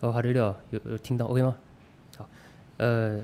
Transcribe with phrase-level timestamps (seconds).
[0.00, 1.54] 哦，好的了，有有听到 OK 吗？
[2.16, 2.26] 好，
[2.78, 3.20] 呃，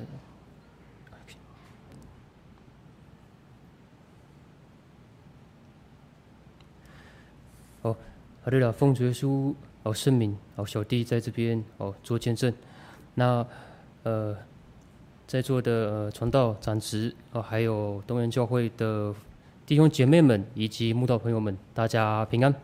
[7.80, 7.96] 哦，
[8.42, 9.54] 好的了，奉主耶稣
[9.84, 12.52] 哦圣名哦，小弟在这边哦做见证。
[13.14, 13.46] 那
[14.02, 14.36] 呃，
[15.26, 19.14] 在座的传道长执哦，还有东园教会的
[19.64, 22.54] 弟兄姐妹们以及慕道朋友们，大家平安。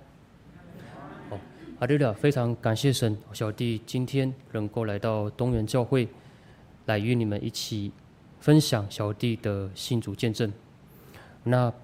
[1.82, 6.06] 阿利亚，非常感谢神，小弟今天能够来到东园教会，
[6.86, 7.90] 来与你们一起
[8.38, 10.52] 分享小弟的信主见证。
[11.42, 11.74] 那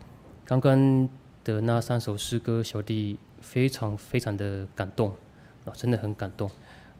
[0.45, 1.09] 刚刚
[1.42, 5.09] 的那三首诗歌，小弟非常非常的感动
[5.64, 6.48] 啊，真的很感动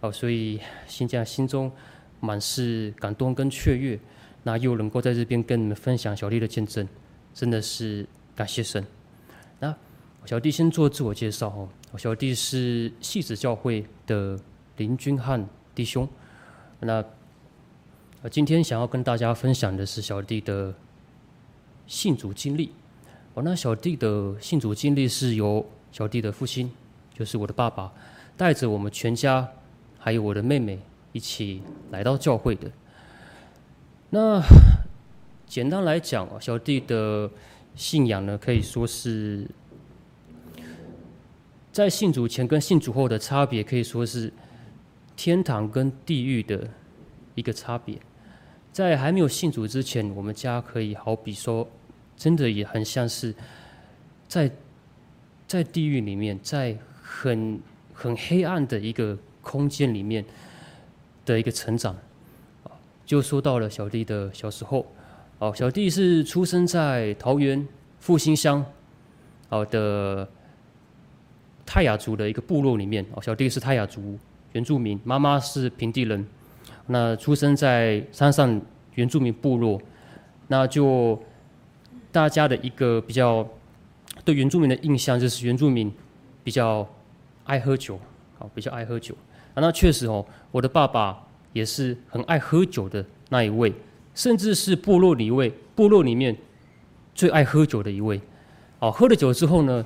[0.01, 1.71] 啊，所以现在心中
[2.19, 3.97] 满是感动跟雀跃。
[4.43, 6.89] 那又能够在这边跟你们分享小弟的见证，
[7.33, 8.05] 真的是
[8.35, 8.85] 感谢神。
[9.61, 9.73] 那
[10.25, 11.69] 小弟先做自我介绍哦。
[11.97, 14.39] 小弟是戏子教会的
[14.77, 16.07] 林君汉弟兄，
[16.81, 17.03] 那
[18.31, 20.75] 今天想要跟大家分享的是小弟的
[21.87, 22.73] 信主经历。
[23.35, 26.71] 哦，那小弟的信主经历是由小弟的父亲，
[27.15, 27.91] 就是我的爸爸，
[28.37, 29.49] 带着我们全家
[29.99, 30.79] 还有我的妹妹
[31.13, 32.71] 一起来到教会的。
[34.11, 34.43] 那
[35.47, 37.31] 简单来讲，小弟的
[37.75, 39.49] 信仰呢，可以说是。
[41.79, 44.33] 在信主前跟信主后的差别，可以说是
[45.15, 46.69] 天堂跟地狱的
[47.37, 47.97] 一个差别。
[48.73, 51.69] 在还没有信主之前，我们家可以好比说，
[52.17, 53.33] 真的也很像是
[54.27, 54.51] 在
[55.47, 57.61] 在地狱里面，在很
[57.95, 60.25] 很黑暗的一个空间里面
[61.25, 61.97] 的一个成长。
[63.07, 64.85] 就说到了小弟的小时候，
[65.39, 67.69] 哦，小弟是出生在桃园
[68.01, 68.67] 复兴乡，
[69.49, 70.29] 好的。
[71.71, 74.19] 泰雅族的一个部落里面，哦，小弟是泰雅族
[74.53, 76.27] 原住民，妈妈是平地人，
[76.87, 78.59] 那出生在山上
[78.95, 79.79] 原住民部落，
[80.47, 81.23] 那就
[82.11, 83.47] 大家的一个比较
[84.25, 85.93] 对原住民的印象就是原住民
[86.43, 86.89] 比较
[87.45, 88.01] 爱喝酒，
[88.39, 89.15] 好，比较爱喝酒，
[89.53, 93.71] 啊，那确实哦，我的爸爸也是很爱喝酒的那一位，
[94.15, 96.35] 甚至是部落里一位，部落里面
[97.15, 98.19] 最爱喝酒的一位，
[98.79, 99.85] 哦，喝了酒之后呢，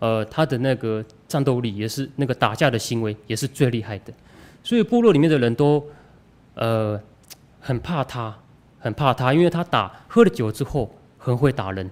[0.00, 4.12] 呃，他的那个战斗力也是那个打架的行为也是最厉害的，
[4.62, 5.84] 所以部落里面的人都
[6.54, 7.00] 呃
[7.58, 8.32] 很怕他，
[8.78, 10.88] 很怕他，因为他打喝了酒之后
[11.18, 11.90] 很会打人，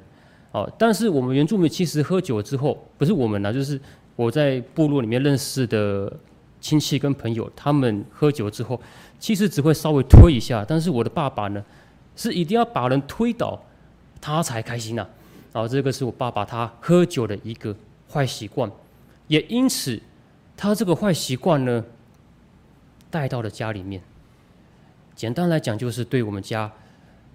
[0.53, 0.73] 哦。
[0.79, 3.81] 但是我们原住民其实喝酒之后，不是我们呢，就是
[4.15, 6.13] 我在部落里面认识的
[6.61, 8.81] 亲戚跟朋友，他们喝酒之后
[9.19, 11.65] 其实只会稍微推一下，但是我的爸爸呢
[12.15, 13.61] 是一定要把人推倒，
[14.21, 15.11] 他才开心呐，啊。
[15.55, 17.75] 然后这个是我爸爸他喝酒的一个。
[18.17, 18.73] 坏习惯，
[19.29, 20.01] 也因此，
[20.57, 21.85] 他这个坏习惯呢，
[23.11, 24.01] 带到了家里面。
[25.15, 26.73] 简单来讲，就是对我们家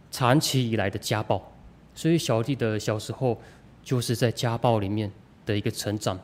[0.09, 1.51] 长期以来的家暴。
[1.93, 3.39] 所以小弟的小时候，
[3.83, 5.11] 就是在家暴里面
[5.45, 6.19] 的一个成长。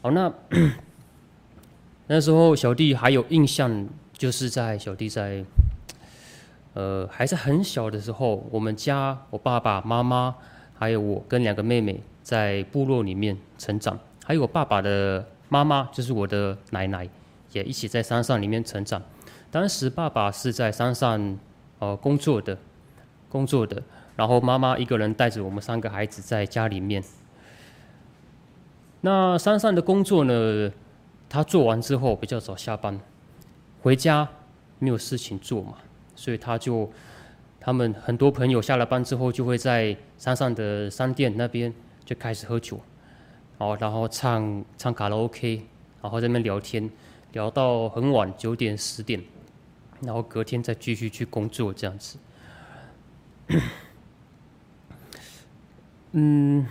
[0.00, 0.32] 好，那
[2.06, 5.44] 那时候小弟还有印象，就是在小弟在
[6.74, 10.36] 呃还是很小的时候，我们家我爸爸妈妈
[10.78, 12.00] 还有我跟两个妹妹。
[12.22, 17.08] 在部落里面成长，还有我爸爸的妈妈，就是我的奶奶，
[17.52, 19.02] 也一起在山上里面成长。
[19.50, 21.38] 当时爸爸是在山上
[21.80, 22.56] 呃工作的，
[23.28, 23.82] 工作的，
[24.14, 27.02] 然后妈妈一个人带着我们三个孩子在家里面。
[29.00, 30.70] 那山上的工作呢，
[31.28, 33.00] 他做完之后比较早下班，
[33.82, 34.28] 回家
[34.78, 35.78] 没有事情做嘛，
[36.14, 36.88] 所以他就
[37.58, 41.74] 他们很多朋友下了班之后就会在山上的商店那边。
[42.10, 42.80] 就开始喝酒，
[43.58, 45.64] 哦，然后唱唱卡拉 OK，
[46.02, 46.90] 然后在那边聊天，
[47.30, 49.22] 聊到很晚，九点十点，
[50.00, 52.18] 然后隔天再继续去工作这样子。
[56.10, 56.66] 嗯，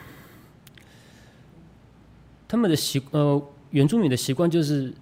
[2.45, 4.93] 他们的习呃原住民的习惯就是，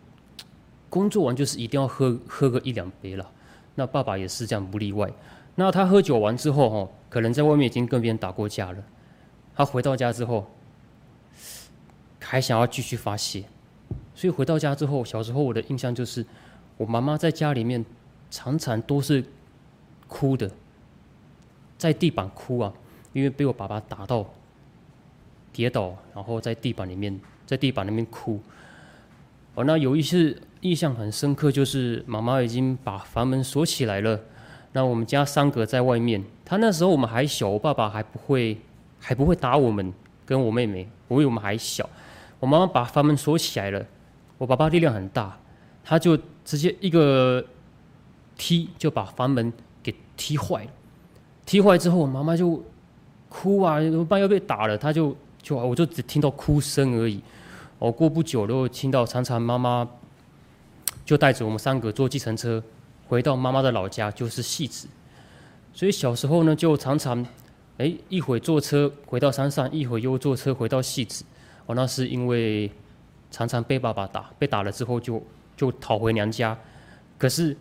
[0.88, 3.28] 工作完就是一定要喝喝个一两杯了。
[3.74, 5.12] 那爸爸也是这样不例外。
[5.56, 8.84] 那他喝酒完之后，哦，可能在外面已经跟别人打过架了。
[9.58, 10.46] 他回到家之后，
[12.20, 13.44] 还想要继续发泄，
[14.14, 16.24] 所以回到家之后，小时候我的印象就是，
[16.78, 17.84] 我妈妈在家里面
[18.30, 19.26] 常常都是
[20.08, 20.52] 哭的，
[21.76, 22.72] 在地板哭啊，
[23.14, 24.24] 因为被我爸爸打到
[25.52, 28.40] 跌倒，然后在地板里面，在地板里面哭。
[29.56, 34.20] 哦，那有一次印象很深刻，就是妈妈已经把房门锁起来了，
[34.74, 38.56] 那我们家三个在外面，他那时候我们还小，我爸爸还不会。
[39.00, 39.94] 还不会打我们，
[40.26, 41.90] 跟我妹妹，因为我们还小。
[42.40, 43.86] 我妈妈把房门锁起来了。
[44.38, 45.36] 我爸爸力量很大，
[45.84, 46.16] 他就
[46.46, 47.44] 直接一个
[48.38, 49.52] 踢就把房门
[49.82, 50.72] 给踢坏了。
[51.46, 52.64] 踢坏之后，我妈妈就
[53.30, 54.22] 哭啊，怎么办？
[54.22, 57.20] 要被打了，他就就我就只听到哭声而已。
[57.80, 59.88] 我，过不久就听到常常妈妈
[61.04, 62.62] 就带着我们三个坐计程车
[63.08, 64.88] 回到妈妈的老家，就是戏子。
[65.74, 67.26] 所以小时候呢，就常常
[67.78, 71.24] 哎一会坐车回到山上，一会又坐车回到戏子。
[71.66, 72.72] 哦，那是因为
[73.30, 75.22] 常常被爸爸打，被打了之后就
[75.56, 76.58] 就逃回娘家。
[77.18, 77.56] 可是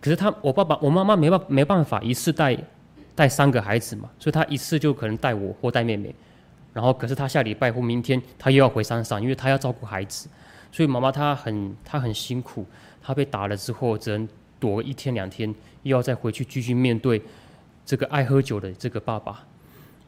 [0.00, 2.56] 可是他我爸爸我妈妈没办没办法一次带
[3.14, 6.14] 带三个孩子嘛，所以他一次就可能带我或带妹妹。
[6.72, 10.28] 然后，可是他下礼拜或明天他又要回山上，因为他要照顾孩子，
[10.72, 12.66] 所以妈妈她很她很辛苦。
[13.00, 15.54] 她被打了之后，只能躲个一天两天，
[15.84, 17.22] 又要再回去继续面对
[17.84, 19.44] 这个爱喝酒的这个爸爸。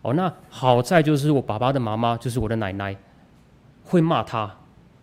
[0.02, 2.96] 哦，那好在就是我爸爸的妈妈，就是我的奶奶，
[3.84, 4.54] 会骂他。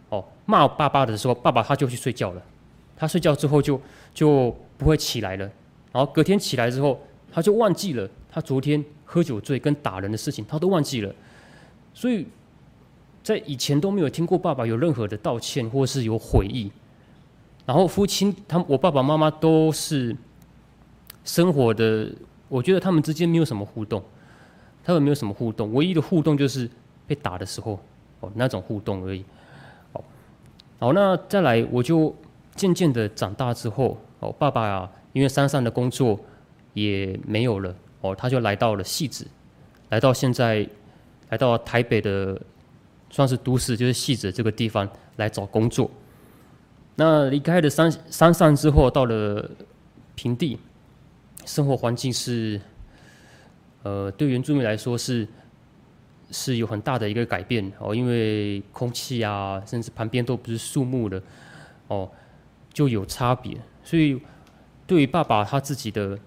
[0.09, 2.41] 哦，骂爸爸的时候，爸爸他就去睡觉了。
[2.95, 3.79] 他睡觉之后就
[4.13, 5.49] 就不会起来了。
[5.91, 6.99] 然后隔天起来之后，
[7.31, 11.13] 他就忘记了他昨天喝酒醉跟打人的事情，他都忘记了。
[11.93, 12.25] 所以，
[13.23, 16.71] 在以前都没有听过爸爸有任何的道歉或是有悔意，
[17.65, 20.15] 然后父亲他我爸爸妈妈都是
[21.23, 22.09] 生活的，
[22.53, 24.03] 我觉得他们之间没有什么互动，
[24.83, 26.69] 他们没有什么互动，唯一的互动就是
[27.07, 27.79] 被打的时候
[28.19, 29.25] 哦那种互动而已。
[29.91, 30.03] 好，
[30.79, 32.15] 好，那再来我就
[32.55, 36.19] 渐渐的长大之后哦，爸爸啊，因为山上的工作
[36.73, 39.25] 也没有了哦，他就来到了戏子，
[39.89, 40.67] 来到现在。
[41.29, 42.39] 来到台北的
[43.09, 45.89] 算是都市，就是戏子这个地方来找工作。
[46.93, 49.49] 那离开了山山上之后，到了
[50.13, 50.59] 平地，
[51.45, 52.59] 生活环境是，
[53.83, 55.27] 呃，对原住民来说是
[56.31, 61.21] 是有很大的一个改变哦，因为空气啊，甚至旁边都不是树木的
[61.87, 62.09] 哦，
[62.73, 63.57] 就有差别。
[63.83, 64.19] 所以
[64.87, 66.17] 对于爸爸他自己的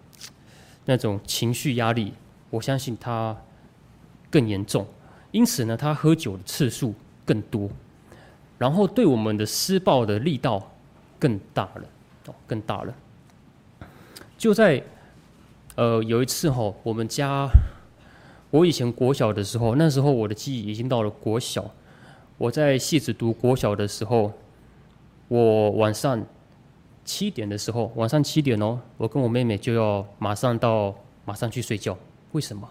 [0.84, 2.12] 那种情绪压力，
[2.50, 3.36] 我相信他
[4.30, 4.86] 更严重。
[5.32, 7.68] 因此呢，他喝酒的次数更多，
[8.58, 10.72] 然后对我们的施暴的力道
[11.18, 11.82] 更大了，
[12.26, 12.94] 哦，更大了。
[14.38, 14.82] 就在
[15.76, 17.49] 呃有一次哈，我们家
[18.50, 21.70] 我以前国小的时候，那时候我的记忆已经到了国小。
[22.38, 24.32] 我在汐止读国小的时候，
[25.28, 26.23] 我晚上
[27.05, 30.94] 七点的时候，晚上七点哦，我跟我妹妹就要马上到
[31.25, 31.96] 马上去睡觉。
[32.32, 32.69] 为什么？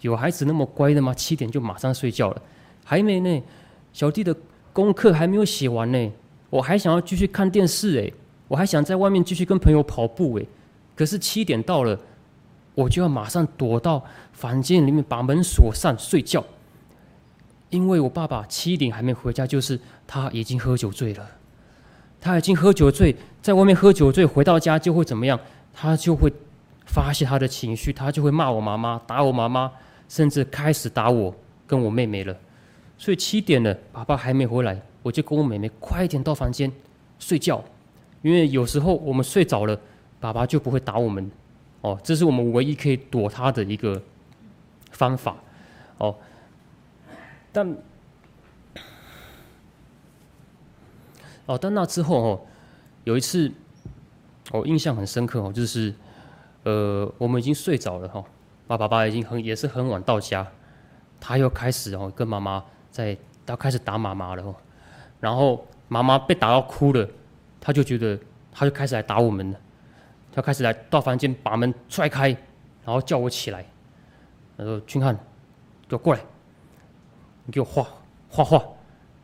[0.00, 1.12] 有孩子那么乖的吗？
[1.14, 2.42] 七点就马上睡觉了，
[2.84, 3.42] 还没呢。
[3.92, 4.36] 小弟的
[4.72, 6.12] 功课还没有写完呢，
[6.50, 8.12] 我还想要继续看电视诶，
[8.48, 10.46] 我还想在外面继续跟朋友跑步诶。
[10.98, 11.96] 可是七点到了，
[12.74, 16.44] 我就要马上躲到房间里面把门锁上睡觉，
[17.70, 19.78] 因为我爸爸七点还没回家，就是
[20.08, 21.24] 他已经喝酒醉了。
[22.20, 25.38] 他已经喝酒醉，在外面喝酒醉，回到家就会怎么样？
[25.72, 26.32] 他就会
[26.84, 29.70] 发泄他的情绪，他就会骂我妈妈，打我妈妈。
[30.08, 31.32] 甚至开始打我
[31.66, 32.34] 跟我妹妹了，
[32.96, 36.72] 所以七点了，爸爸还没回来，我就跟我妹妹快一点到房间
[37.18, 37.62] 睡觉，
[38.22, 39.78] 因为有时候我们睡着了，
[40.20, 41.30] 爸爸就不会打我们，
[41.80, 44.02] 哦，这是我们唯一可以躲他的一个
[44.90, 45.36] 方法，
[45.98, 46.16] 哦，
[47.52, 47.76] 但，
[51.46, 52.40] 哦，但那之后哦，
[53.04, 53.52] 有一次，
[54.50, 55.94] 我印象很深刻哦，就是，
[56.64, 58.24] 呃，我们已经睡着了哈。
[58.66, 60.46] 爸爸爸已经很也是很晚到家，
[61.18, 64.54] 他又开始哦跟妈妈在，他开始打妈妈了哦，
[65.20, 67.08] 然后妈妈被打到哭了，
[67.60, 68.18] 他就觉得
[68.52, 69.58] 他就开始来打我们了，
[70.32, 72.28] 他开始来到房间把门踹开，
[72.84, 73.64] 然后叫我起来，
[74.56, 75.14] 他说：“俊汉，
[75.88, 76.20] 给我过来，
[77.44, 77.86] 你给我画
[78.28, 78.62] 画画。”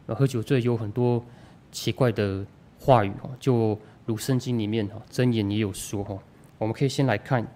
[0.09, 1.25] 喝酒醉有很多
[1.73, 2.45] 奇怪的
[2.79, 6.19] 话语哦，就如圣经里面哈箴言也有说哈，
[6.59, 7.47] 我们可以先来看。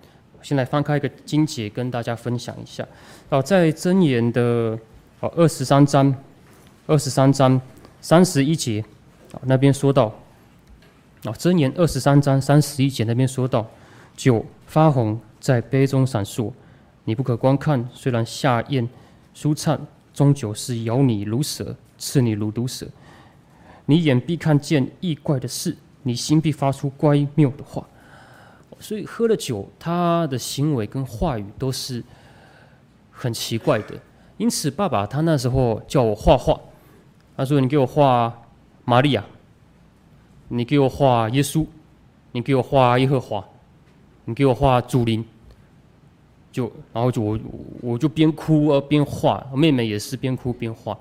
[0.41, 2.87] 先来翻开一个经节，跟大家分享一下。
[3.29, 4.79] 哦，在箴言的
[5.19, 6.15] 哦二十三章，
[6.87, 7.61] 二十三章
[8.01, 8.81] 三十一节，
[9.33, 10.15] 啊那边说到，
[11.25, 13.67] 啊箴言二十三章三十一节那边说到，
[14.17, 16.53] 酒发红在杯中闪烁，
[17.05, 18.89] 你不可观看，虽然下咽
[19.35, 19.81] 舒畅，
[20.15, 22.87] 终究是咬你如蛇，刺你如毒蛇。
[23.87, 27.87] 你眼必看见异怪的事，你心必发出乖谬的话。
[28.79, 32.05] 所以喝了酒，他的行为跟话语都是
[33.11, 33.95] 很奇怪的。
[34.37, 36.61] 因此，爸爸他那时候叫我画画，
[37.37, 38.33] 他说：“你给我画
[38.85, 39.25] 玛利亚，
[40.49, 41.67] 你给我画耶稣，
[42.33, 43.45] 你给我画耶和华，
[44.25, 45.25] 你给我画主灵。”
[46.51, 46.65] 就
[46.95, 47.39] 然后就我
[47.83, 50.99] 我就边哭啊边画，妹妹也是边哭边画。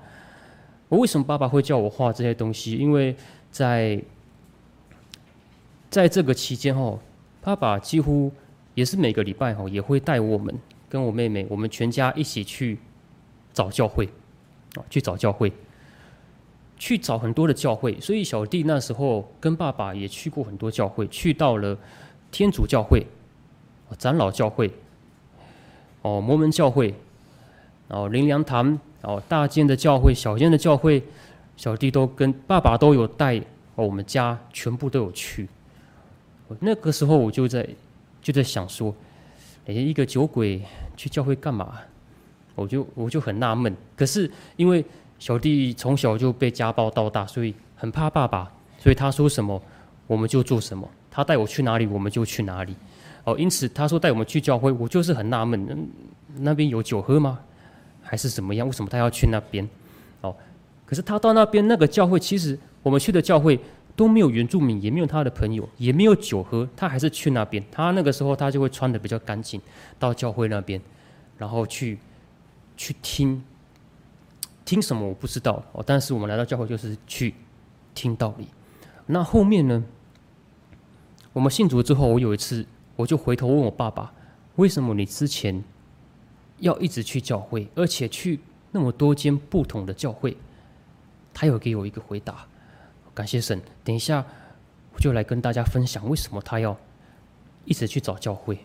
[0.88, 2.76] 我为什么爸爸会叫我画这些东西？
[2.76, 3.16] 因为
[3.50, 4.00] 在
[5.90, 6.98] 在这个期间哦，
[7.40, 8.30] 爸爸几乎
[8.74, 10.54] 也是每个礼拜哦，也会带我们
[10.88, 12.78] 跟我妹妹，我们全家一起去
[13.52, 14.06] 找教会，
[14.76, 15.50] 啊，去找教会，
[16.78, 17.98] 去找很多的教会。
[18.00, 21.76] 所以小弟那时候跟爸爸也去过很多教会，去到了
[22.30, 23.06] 天主教会、
[23.98, 24.70] 长老教会、
[26.02, 26.94] 哦摩门教会，
[27.88, 28.78] 哦灵粮堂。
[29.02, 31.00] 哦，大间的教会、小间的教会，
[31.56, 33.38] 小弟都跟爸爸都有带，
[33.76, 35.48] 哦，我们家全部都有去。
[36.58, 37.64] 那个时候我就在
[38.20, 38.92] 就在想说，
[39.66, 40.60] 哎，一个酒鬼
[40.96, 41.78] 去教会干嘛？
[42.56, 43.72] 我就我就很纳闷。
[43.94, 44.84] 可是因为
[45.18, 49.60] 小弟从小就被家暴到大，所以很怕爸爸，所以他说什么
[50.06, 52.74] 我们就做什么，他带我去哪里我们就去哪里。
[53.24, 55.88] 哦，因此他说带我们去教会，我就是很纳闷，嗯
[56.38, 57.40] 那边有酒喝吗？
[58.00, 58.66] 还是怎么样？
[58.66, 59.68] 为什么他要去那边？
[60.22, 60.34] 哦，
[60.86, 63.58] 可是他到那边那个教会，其实我们去的教会
[63.94, 67.62] 都没有原住民，也没有他的朋友，也没有酒喝，他还是去那边。
[67.70, 69.60] 他那个时候他就会穿得比较干净，
[69.98, 70.80] 到教会那边，
[71.36, 71.98] 然后去
[72.76, 73.42] 去听
[74.68, 75.82] 听什么我不知道哦。
[75.86, 77.34] 但是我们来到教会就是去
[77.94, 78.46] 听道理。
[79.06, 79.82] 那后面呢？
[81.32, 84.12] 我们信主之后，我有一次我就回头问我爸爸：
[84.56, 85.64] 为什么你之前？
[86.58, 88.40] 要一直去教会，而且去
[88.72, 90.36] 那么多间不同的教会，
[91.32, 92.44] 他有给我一个回答。
[93.14, 94.26] 感谢神，等一下
[94.92, 96.76] 我就来跟大家分享为什么他要
[97.64, 98.58] 一直去找教会。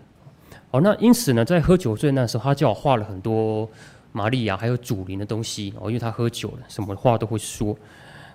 [0.72, 3.70] 好，那因此呢，在喝酒醉那时候，他叫我画了很多
[4.14, 7.76] 玛利亚还有主灵的东西哦，因为他喝酒了，什么话都会说。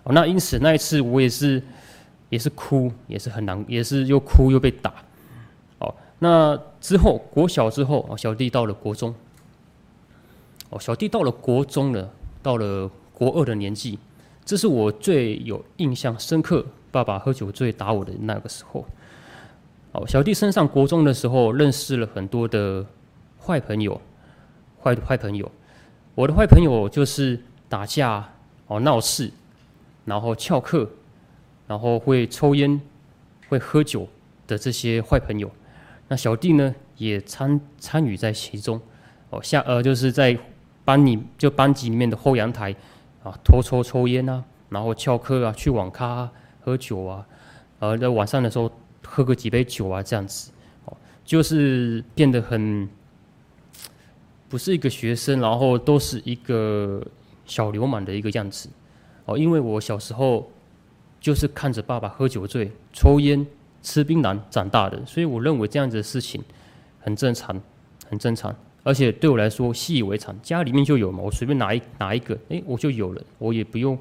[0.03, 1.63] 哦，那因此那一次我也是
[2.29, 4.93] 也是哭，也是很难，也是又哭又被打。
[5.79, 9.15] 哦，那之后国小之后，小弟到了国中。
[10.71, 12.11] 哦，小弟到了国中了，
[12.43, 13.99] 到了国二的年纪，
[14.45, 16.67] 这是我最有印象深刻。
[16.91, 18.85] 爸爸喝酒醉打我的那个时候。
[19.93, 22.85] 哦，小弟升上国中的时候，认识了很多的
[23.41, 24.01] 坏朋友，
[24.83, 25.51] 坏坏朋友。
[26.19, 28.29] 我的坏朋友就是打架、
[28.67, 29.31] 哦闹事，
[30.05, 30.91] 然后翘课，
[31.69, 32.81] 然后会抽烟、
[33.49, 34.09] 会喝酒
[34.45, 35.49] 的这些坏朋友。
[36.09, 38.81] 那小弟呢，也参参与在其中。
[39.31, 40.37] 哦，下呃就是在。
[40.85, 42.75] 班里就班级里面的后阳台
[43.23, 46.27] 啊，偷抽抽烟啊，然后翘课啊，去网咖、
[46.63, 47.27] 喝酒啊，
[47.79, 48.73] 呃，在晚上的时候
[49.05, 50.51] 喝个几杯酒啊，这样子，
[50.87, 50.97] 哦，
[51.27, 52.89] 就是变得很
[54.49, 57.05] 不是一个学生，然后都是一个
[57.45, 58.69] 小流氓的一个样子，
[59.27, 60.51] 哦，因为我小时候
[61.21, 63.47] 就是看着爸爸喝酒醉、抽烟、
[63.83, 66.43] 吃槟榔长大的，所以我认为这样子的事情
[67.01, 67.61] 很正常，
[68.09, 68.55] 很正常。
[68.85, 73.99] 而且对我来说习以为常，家里面就有嘛，我随便拿一拿一个，哎，我就有了，我也不用，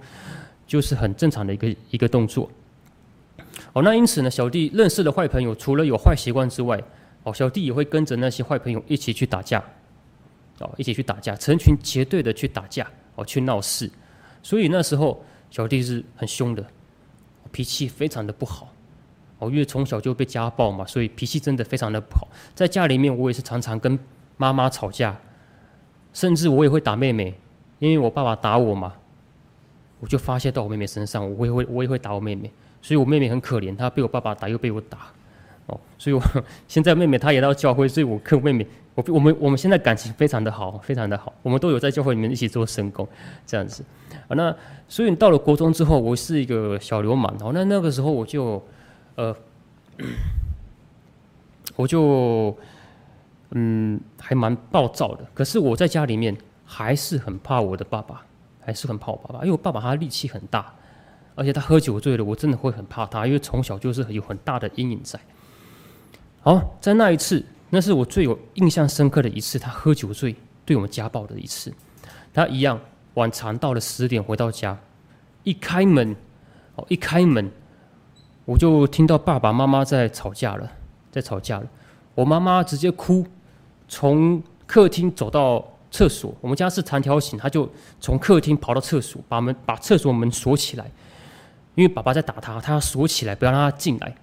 [0.65, 2.49] 就是很正常的一个一个动作。
[3.73, 6.81] 哦，那因此呢，小弟认识的坏朋友，除了有坏习惯之外，
[7.23, 9.61] 哦，小弟也会跟着那些坏朋友一起去打架，
[10.59, 13.89] 哦，一起去打架，成群结队的去打架，哦，去闹事。
[14.41, 16.65] 所以那时候小弟是很凶的，
[17.51, 18.73] 脾气非常的不好。
[19.39, 22.27] 哦，因为从小就被家暴嘛，所以脾气真的非常的不好。
[22.55, 23.99] 在家里面，我也是常常跟
[24.35, 25.15] 妈妈吵架，
[26.11, 27.35] 甚至我也会打妹妹，
[27.77, 28.93] 因为我爸爸打我嘛，
[29.99, 35.13] 我就发泄到我妹妹身上，我也会我也会打我妹妹，所以我妹妹很可怜，她被我爸爸打又被我打，
[35.67, 36.21] 哦，所以我
[36.67, 38.65] 现在妹妹她也到教会，所以我跟妹妹，
[38.97, 43.07] 我我们我们现在感情非常的好，非常的好，我们都有在教会里面一起做神工，
[43.45, 43.85] 这样子，
[44.27, 44.53] 啊，那
[44.87, 48.65] 所以你到了国中之后，我是一个小流氓，哦，那那个时候我就，
[49.15, 49.35] 呃，
[51.75, 52.57] 我就。
[53.51, 55.25] 嗯，还蛮暴躁的。
[55.33, 56.35] 可是我在家里面
[56.65, 58.21] 还是很怕我的爸爸，
[58.59, 60.69] 还是很怕我爸爸，因为我爸爸他力气很大，
[61.33, 65.17] 而且他喝酒醉了，我真的会很怕他，因为从小就是有很大的阴影在。
[66.41, 71.73] 好，在那一次，那是我最有印象深刻的一次，他喝酒醉对我们家暴的一次。
[72.33, 72.79] 他一样
[73.15, 74.77] 晚长到了十点回到家，
[75.43, 76.15] 一开门，
[76.75, 77.51] 哦，一开门，
[78.45, 80.71] 我就听到爸爸妈妈在吵架了，
[81.11, 81.67] 在吵架了，
[82.15, 83.25] 我妈妈直接哭。
[83.89, 87.69] 从客厅走到厕所，我们家是长条形，他就
[87.99, 90.91] 从客厅跑到厕所，把门把厕所门锁起来，
[91.75, 94.13] 因为爸爸在打他，他要锁起来，不要让他进来。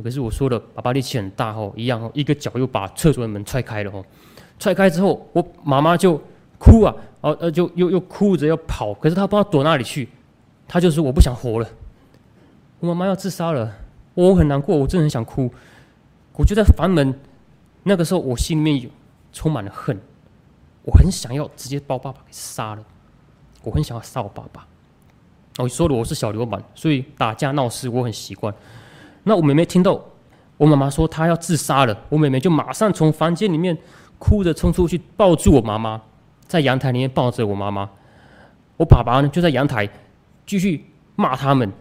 [0.00, 4.04] 可是我说了，爸爸力气很大哦，一样哦，一个脚又把厕所的门踹开了哦。
[4.58, 6.20] 踹开之后，我妈妈就
[6.58, 10.08] 哭啊，哦呃，就又又哭着要跑，可是她不知道躲哪里去，
[10.66, 11.68] 她就说我不想活了，
[12.80, 13.72] 我妈妈要自杀了，
[14.14, 15.52] 我很难过，我真的很想哭，
[16.34, 17.14] 我就在房门。
[17.84, 18.88] 那个时候，我心里面有
[19.32, 20.00] 充满了恨，
[20.84, 22.84] 我很想要直接把我爸爸给杀了，
[23.64, 24.66] 我很想要杀我爸爸。
[25.58, 28.54] 我说了我是小流氓，所以打架闹事我很习惯。
[29.24, 30.00] 那我妹妹听到
[30.56, 33.76] 我妈妈说她要自杀了，我妹妹就马上从房间里面
[34.18, 36.00] 哭着冲出去抱住我妈妈，
[36.46, 37.88] 在阳台里面抱着我妈妈。
[38.76, 39.88] 我爸爸呢就在阳台
[40.44, 41.72] 继续骂他们，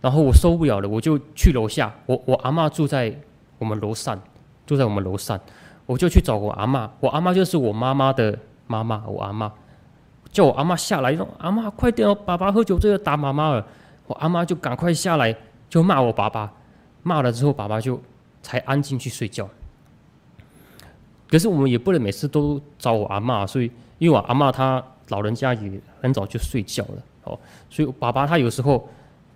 [0.00, 1.92] 然后我受不了了，我就去楼下。
[2.06, 3.14] 我我阿妈住在
[3.58, 4.18] 我们楼上，
[4.66, 5.38] 住在我们楼上，
[5.86, 6.88] 我就去找我阿嬷。
[7.00, 9.50] 我阿嬷就是我妈妈的妈妈，我阿嬷。
[10.30, 13.66] 叫我阿妈下来，说：“阿妈快点哦，爸爸喝酒醉了，打妈妈了。”
[14.06, 15.34] 我阿妈就赶快下来，
[15.68, 16.52] 就骂我爸爸。
[17.02, 18.00] 骂了之后，爸爸就
[18.42, 19.48] 才安静去睡觉。
[21.28, 27.38] 可是我们也不能每次都找我阿妈，所以因为我阿妈她老人家也很早就睡觉了哦，
[27.70, 28.88] 所以爸爸他有时候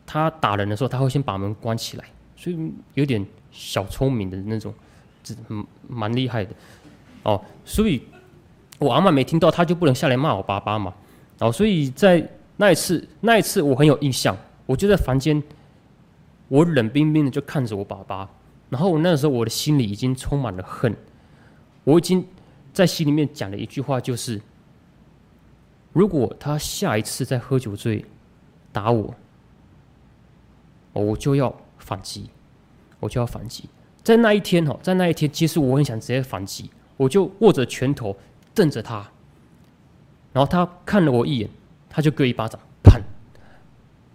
[0.06, 2.04] 他打人的时候，他会先把门关起来，
[2.36, 4.72] 所以有点小聪明的那种，
[5.22, 5.34] 这
[5.88, 6.50] 蛮厉害的
[7.22, 8.02] 哦，所以。
[8.78, 10.92] 我阿嬷没听到，他就不能下来骂我爸爸嘛。
[11.38, 14.36] 然后，所以在那一次，那一次我很有印象。
[14.66, 15.40] 我就在房间，
[16.52, 18.28] 我冷冰冰的就看着我爸爸。
[18.68, 20.94] 然后我，那时候我的心里已经充满了恨。
[21.84, 22.26] 我已经
[22.74, 24.38] 在心里面讲了一句话，就是：
[25.94, 28.04] 如果他下一次再喝酒醉
[28.70, 29.14] 打我，
[30.92, 32.28] 我就要反击，
[33.00, 33.68] 我就要反击。
[34.04, 38.14] 在那一天哈，在那一天，其实我很想直接反击，我就握着拳头。
[38.54, 39.10] 瞪着他，
[40.34, 41.48] 然后他看了我一眼，
[41.88, 42.60] 他就给一巴掌，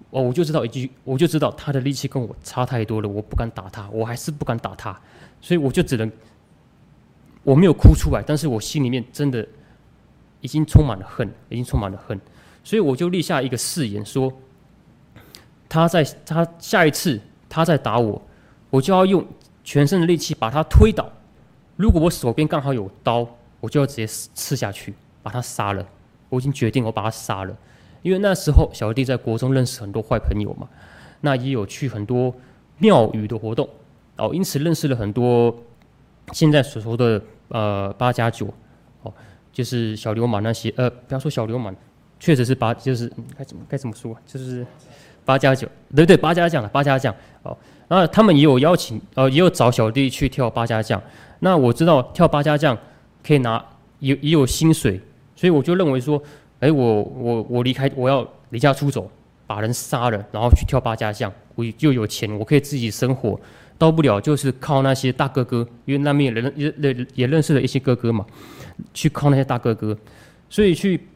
[0.09, 4.99] 哦，我就知道一句，我就知道他的力气跟我差太多了，我不敢打他，我还是不敢打他，
[5.41, 6.11] 所以我就只能，
[7.43, 9.47] 我没有哭出来，但是我心里面真的
[10.41, 12.19] 已经充满了恨，已经充满了恨，
[12.63, 14.31] 所以我就立下一个誓言，说，
[15.67, 18.21] 他在他下一次他再打我，
[18.69, 19.25] 我就要用
[19.63, 21.09] 全身的力气把他推倒，
[21.75, 23.27] 如果我手边刚好有刀。
[23.59, 25.83] 我就要直接刺下去，把他杀了。
[26.29, 27.57] 我已经决定，我把他杀了。
[28.07, 30.65] 因为那时候小弟在国中认识很多坏朋友嘛，
[31.19, 32.33] 那也有去很多
[32.77, 33.67] 庙宇的活动，
[34.15, 35.53] 哦，因此认识了很多
[36.31, 38.47] 现在所说的呃八加九，
[39.03, 39.13] 哦，
[39.51, 41.75] 就是小流氓那些，呃，不要说小流氓，
[42.17, 44.65] 确实是八，就是该怎么该怎么说，就是
[45.25, 47.57] 八加九，对对，八加将了，八加将，哦，
[47.89, 51.01] 那他们也有邀请，呃，也有找小弟去跳八加将。
[51.39, 52.77] 那我知道跳八加将。
[53.23, 53.61] 可以拿
[53.99, 55.01] 也也有薪水，
[55.35, 56.21] 所以我就认为说，
[56.59, 59.09] 哎，我我我离开，我要离家出走，
[59.45, 63.39] 把人杀了，然后去跳八家将，我就有钱，我可以自己生活，
[63.77, 68.25] 到不了就是靠那些大哥哥，因为那边也认也也认识了一些哥哥嘛，
[68.93, 69.97] 去靠那些大哥哥，
[70.49, 71.07] 所以去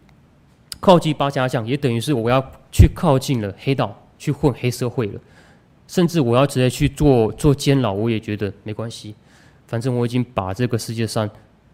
[0.80, 2.40] 靠近八家将，也等于是我要
[2.72, 5.20] 去靠近了黑道，去混黑社会了，
[5.88, 9.16] 甚至我要直接去做做监牢，我也觉得没关系，
[9.66, 11.30] 反正我已经把这个世界上。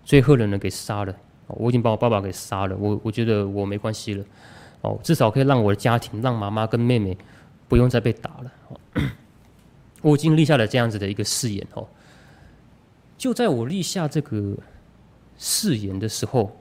[0.06, 1.14] 最后的人给杀了，
[1.48, 4.26] 我已经把我爸爸给杀了，我我觉得我没关系了，
[4.82, 7.18] 哦，至少可以让我的家庭，让妈妈跟妹妹
[7.68, 8.52] 不用再被打了。
[10.02, 11.88] 我已经立下了这样子的一个誓言哦。
[13.18, 14.56] 就在我立下这个
[15.38, 16.56] 誓言的时候，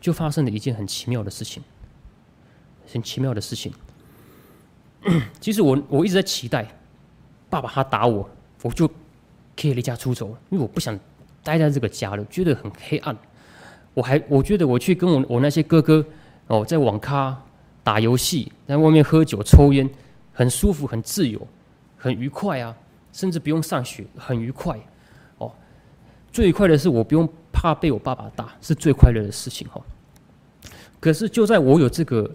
[0.00, 1.62] 就发生了一件很奇妙的事情，
[2.92, 3.72] 很奇妙的事情。
[5.40, 6.66] 其实我我一直在期待
[7.50, 8.28] 爸爸他打我，
[8.62, 8.86] 我就
[9.56, 10.98] 可以离家出走，因为我不想。
[11.40, 13.16] 待在这个家了，觉得很黑暗。
[13.98, 16.04] 我还我觉得我去跟我我那些哥哥
[16.46, 17.36] 哦，在网咖
[17.82, 19.90] 打游戏，在外面喝酒抽烟，
[20.32, 21.44] 很舒服，很自由，
[21.96, 22.72] 很愉快啊，
[23.12, 24.78] 甚至不用上学，很愉快
[25.38, 25.50] 哦。
[26.30, 29.80] 最快的是我不用怕被我爸爸打，是最快乐的事情哈。
[31.00, 32.30] 可是就在我有这个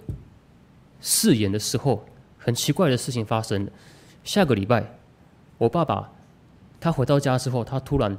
[0.99, 2.03] 誓言的时候，
[2.37, 3.71] 很奇怪的事情发生了。
[4.25, 4.83] 下个礼拜，
[5.57, 6.11] 我爸爸
[6.81, 8.17] 他回到家之后，他突然。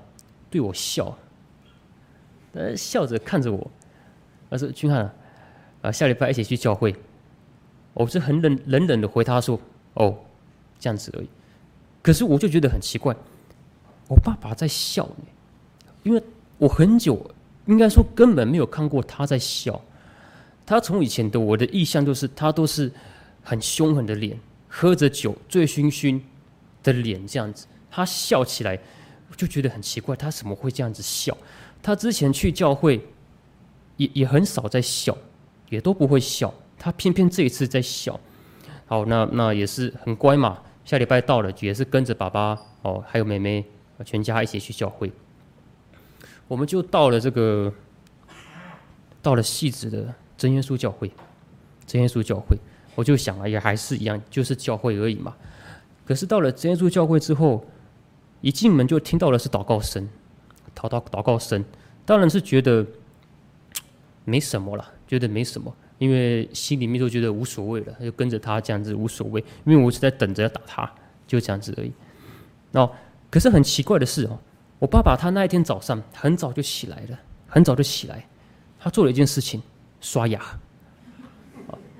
[0.50, 1.18] 对我笑，
[2.54, 3.70] 呃，笑着看着我，
[4.48, 5.12] 他说：“君汉
[5.82, 6.94] 啊，下礼拜一起去教会。”
[7.92, 9.60] 我是很冷冷冷的回他说
[9.94, 10.16] ：“哦，
[10.78, 11.28] 这样子而已。”
[12.02, 13.14] 可是我就觉得很奇怪，
[14.08, 15.24] 我爸爸在笑呢，
[16.02, 16.22] 因为
[16.58, 17.30] 我很久
[17.66, 19.80] 应该说根本没有看过他在笑。
[20.66, 22.90] 他从以前的我的印象就是他都是
[23.42, 24.38] 很凶狠的脸，
[24.68, 26.20] 喝着酒醉醺醺
[26.82, 28.78] 的脸这样子，他笑起来。
[29.30, 31.36] 我就觉得很奇怪，他怎么会这样子笑？
[31.84, 32.98] 他之前去教会
[33.98, 35.14] 也也很少在笑，
[35.68, 36.52] 也都不会笑。
[36.78, 38.18] 他偏偏这一次在笑。
[38.86, 40.62] 好，那那也是很乖嘛。
[40.86, 43.62] 下礼拜到了，也是跟着爸爸哦，还有妹妹，
[44.02, 45.12] 全家一起去教会。
[46.48, 47.70] 我们就到了这个，
[49.20, 51.10] 到了细致的真耶稣教会。
[51.86, 52.56] 真耶稣教会，
[52.94, 55.36] 我就想啊，也还是一样，就是教会而已嘛。
[56.06, 57.62] 可是到了真耶稣教会之后。
[58.40, 60.06] 一进门就听到的是祷告声，
[60.74, 61.64] 祷祷祷告声，
[62.04, 62.84] 当然是觉得
[64.24, 65.74] 没什么了，觉得没什么。
[65.98, 70.90] 因为心里面就觉得无所谓了，就跟着他这样子无所谓，因为我是在等着要打他，
[71.26, 71.92] 就这样子而已。
[72.72, 72.90] 哦，
[73.30, 74.38] 可是很奇怪的是哦，
[74.80, 78.26] 我爸爸他那一天早上很早就起来了，很早就起来，
[78.80, 79.62] 他做了一件事情，
[80.00, 80.42] 刷牙。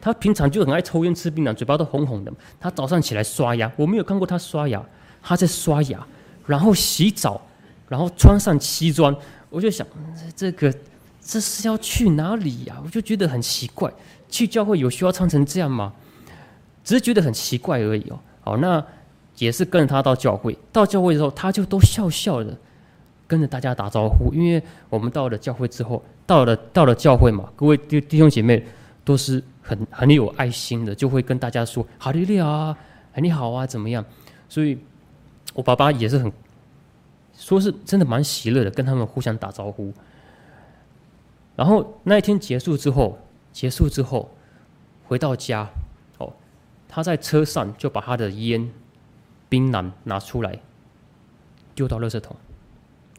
[0.01, 2.33] 他平常就很爱抽烟吃槟榔，嘴巴都红红的。
[2.61, 4.85] 他早上起来刷牙，我没有看过他刷牙，
[5.23, 6.07] 他在刷牙，
[6.47, 7.41] 然后洗澡，
[7.89, 9.15] 然后穿上西装。
[9.51, 9.87] 我就想，
[10.35, 10.75] 这个
[11.21, 12.81] 这是要去哪里呀？
[12.85, 13.93] 我就觉得很奇怪，
[14.29, 15.93] 去教会有需要穿成这样吗？
[16.83, 18.19] 只是觉得很奇怪而已哦。
[18.41, 18.85] 好，那
[19.39, 22.57] 也是跟着他到教会，到教会的时候，他就都笑笑的
[23.27, 24.35] 跟着大家打招呼。
[24.35, 28.65] 因为我们到了教会之后，到了到了教会嘛，各位弟弟兄姐妹
[29.05, 29.43] 都是。
[29.67, 32.77] 很很有爱心的，就会跟大家说“哈利路亚啊，
[33.17, 34.05] 你好啊，怎么样？”
[34.47, 34.79] 所以，
[35.55, 36.31] 我爸爸也是很，
[37.37, 39.93] 说是真的蛮喜乐的，跟他们互相打招呼。
[41.57, 43.19] 然后那一天结束之后，
[43.53, 44.31] 结束之后
[45.05, 45.69] 回到家，
[46.19, 46.33] 哦，
[46.89, 48.71] 他在车上就把他的烟、
[49.49, 50.59] 槟榔拿出来，
[51.75, 52.37] 丢到垃圾桶，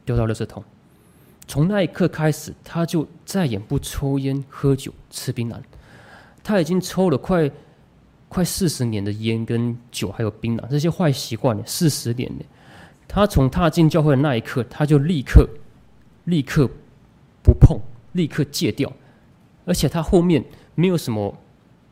[0.04, 0.64] 丢到垃圾桶。
[1.48, 5.58] 从那一刻开始，他就再也不抽烟、喝酒、吃槟榔。
[6.44, 7.50] 他已经抽了快
[8.28, 12.46] 快四十年的烟跟酒，还有槟榔这些坏习惯，四十年了。
[13.08, 15.48] 他从踏进教会的那一刻，他就立刻
[16.26, 16.70] 立刻
[17.44, 17.80] 不碰，
[18.14, 18.92] 立刻戒掉。
[19.66, 20.44] 而且他后面
[20.76, 21.36] 没有什么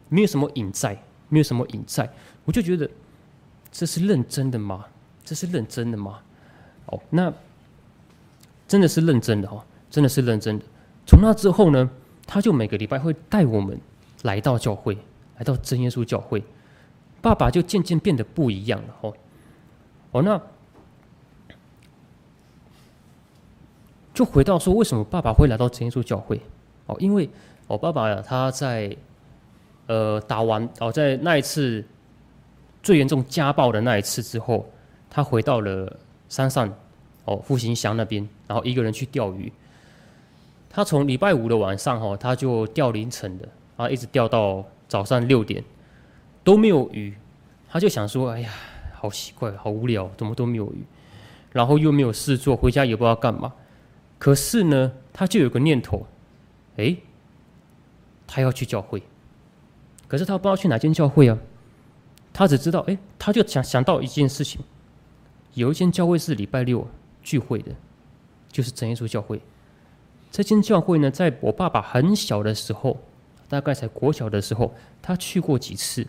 [0.10, 2.12] 没有什么隐在，没有什么隐在。
[2.45, 2.89] 我就觉得
[3.71, 4.86] 这是认真的吗？
[5.23, 6.19] 这是认真的吗？
[6.88, 7.34] 哦，那
[8.67, 10.65] 真的是认真的哦，真的是认真的。
[11.06, 11.89] 从那之后呢，
[12.26, 13.80] 他就每个礼拜会带我们。
[14.23, 14.97] 来到教会，
[15.38, 16.41] 来到真耶稣教会，
[17.21, 19.13] 爸爸就渐渐变得不一样了哦。
[20.12, 20.41] 哦，那
[24.13, 26.39] 就回到说，为什么爸爸会来到真耶稣教会？
[26.86, 27.30] 哦，因为
[27.67, 28.95] 我爸爸呀，他在
[29.88, 31.84] 呃打完哦，在那一次
[32.82, 34.65] 最严重家暴的那一次之后，
[35.10, 35.97] 他回到了
[36.30, 36.71] 山上
[37.26, 39.52] 哦，复兴乡那边，然后一个人去钓鱼。
[40.69, 43.47] 他从礼拜五的晚上哈，他就钓凌晨的。
[43.76, 45.63] 啊，一直钓到早上六点
[46.43, 47.12] 都没有鱼，
[47.67, 48.52] 他就想说：“哎呀，
[48.93, 50.86] 好奇怪，好无聊，怎么都没有鱼？
[51.52, 53.52] 然后又没有事做，回家也不知道干嘛。
[54.24, 56.08] 可是呢，他就有个念头，
[56.78, 56.96] 哎，
[58.26, 59.04] 他要去教会。
[60.08, 61.38] 可是他不知道去哪间教会啊？
[62.32, 64.62] 他只知道，哎，他就想想到一件事情，
[65.56, 66.88] 有一间教会是礼拜六
[67.22, 67.76] 聚会的，
[68.50, 69.42] 就是真耶稣教会。
[70.32, 72.98] 这间教会呢，在我爸爸很小的时候。”
[73.50, 76.08] 大概在国小的时候，他去过几次，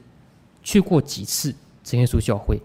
[0.63, 2.61] 去过几次真耶稣教会。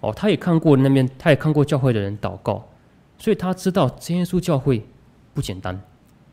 [0.00, 2.68] 哦，他也看过那边，他也看过教会的人祷告，
[3.20, 4.84] 所以他知道真耶稣教会
[5.32, 5.80] 不简单。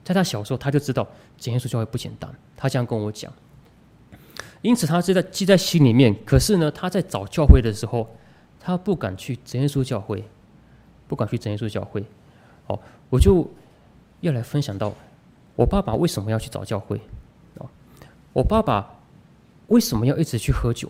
[0.04, 1.06] 在他小时候，他就知道
[1.38, 2.34] 真耶稣教会不简单。
[2.56, 3.32] 他这样跟我讲，
[4.62, 6.16] 因此他是在记在心里面。
[6.26, 8.10] 可是呢，他在找教会的时候，
[8.60, 10.24] 他不敢去真耶稣教会，
[11.10, 12.04] 不敢去真耶稣教会。
[12.68, 13.46] 哦，我就
[14.22, 14.94] 要来分享到
[15.56, 16.98] 我爸爸为什么要去找教会。
[17.56, 17.70] 哦
[18.32, 18.88] 我爸爸
[19.68, 20.90] 为什么要一直去喝酒？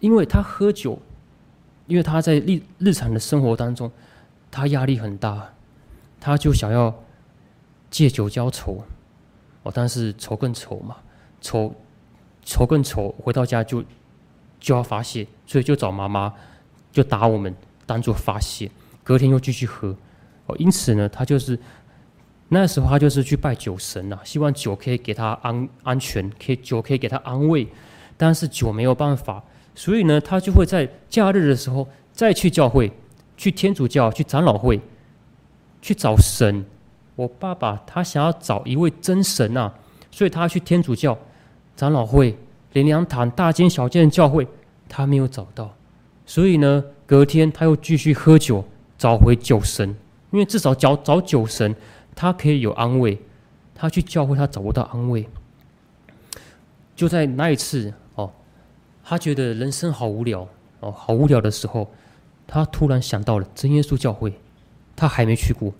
[0.00, 0.98] 因为他喝酒，
[1.86, 3.90] 因为他在日日常的生活当中，
[4.54, 5.52] 他压力很大，
[6.20, 6.94] 他就想要
[7.90, 8.84] 借酒浇愁。
[9.64, 10.96] 哦，但是愁更愁嘛，
[11.40, 11.74] 愁
[12.44, 13.82] 愁更愁，回到家就
[14.60, 16.32] 就要发泄，所以就找妈妈
[16.92, 18.70] 就打我们当做发泄，
[19.02, 19.96] 隔天又继续喝。
[20.46, 21.58] 哦，因此呢，他就是。
[22.50, 27.66] 那时候他就是去拜酒神呐，希望酒可以给他安安全，可以酒可以给他安慰，
[28.18, 29.42] 但是酒没有办法，
[29.74, 32.92] 所以呢，他就会在假日的时候再去教会，
[33.36, 34.80] 去天主教，去长老会，
[35.80, 36.64] 去找神。
[37.16, 39.72] 我爸爸他想要找一位真神呐，
[40.10, 41.16] 所以他去天主教、
[41.76, 42.36] 长老会、
[42.72, 44.46] 灵粮堂、大间小间的教会，
[44.88, 45.74] 他没有找到，
[46.26, 48.64] 所以呢，隔天他又继续喝酒，
[48.98, 49.88] 找回酒神，
[50.30, 51.74] 因为至少找找酒神。
[52.16, 53.18] 他可以有安慰，
[53.74, 55.28] 他去教会，他找不到安慰。
[56.94, 58.30] 就在那一次哦，
[59.02, 60.46] 他觉得人生好无聊
[60.78, 61.92] 哦，好无聊的时候，
[62.46, 64.32] 他突然想到了真耶稣教会，
[64.94, 65.72] 他还没去过，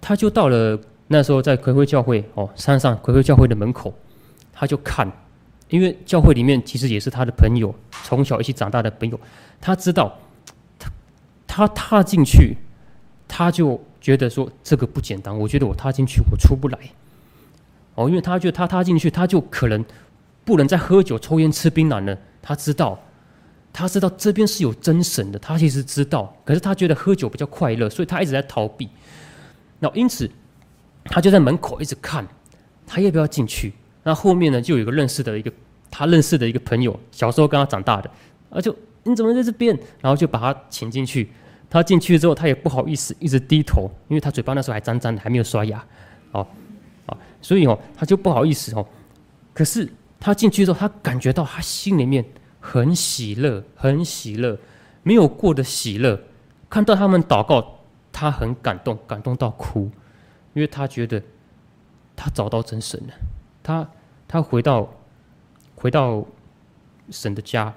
[0.00, 3.94] 他就到了那时候在葵会教会哦，山上葵会教会的门口，
[4.52, 5.10] 他就看，
[5.68, 7.74] 因为教会里面其实也是他的朋友，
[8.04, 9.18] 从小一起长大的朋友，
[9.60, 10.18] 他知道，
[10.78, 10.90] 他
[11.46, 12.56] 他踏进去，
[13.28, 13.80] 他就。
[14.00, 16.78] 觉得说这个不简单，我觉得我踏进去我出不来，
[17.96, 19.84] 哦，因为他觉得他踏进去他就可能
[20.42, 22.16] 不能再喝酒、抽烟、吃槟榔了。
[22.40, 22.98] 他知道，
[23.72, 28.88] 他知道这边是有真神的，他其实知道，可是他觉得喝酒比较快乐，所以他一直在逃避。
[29.78, 30.30] 那因此，
[31.04, 32.26] 他就在门口一直看，
[32.86, 33.72] 他要不要进去？
[34.02, 35.52] 那后面呢，就有个认识的一个
[35.90, 38.10] 他认识的一个朋友，小时候跟他长大的，
[38.50, 39.78] 啊，就你怎么在这边？
[40.00, 41.30] 然后就把他请进去。
[41.72, 45.80] 他进去之后，他也不好意思，一直低头，因为他嘴巴那时候还脏脏的，还没有刷牙，
[46.32, 46.44] 哦，
[47.06, 48.84] 啊，所以哦，他就不好意思哦。
[49.54, 52.24] 可是他进去之后，他感觉到他心里面
[52.60, 54.58] 很喜乐，很喜乐，
[55.02, 56.20] 没有过的喜乐。
[56.68, 57.80] 看到他们祷告，
[58.12, 59.90] 他很感动，感动到哭，
[60.52, 61.20] 因为他觉得
[62.14, 63.14] 他找到真神了。
[63.62, 63.90] 他
[64.28, 64.88] 他回到
[65.74, 66.24] 回到
[67.10, 67.74] 神的家，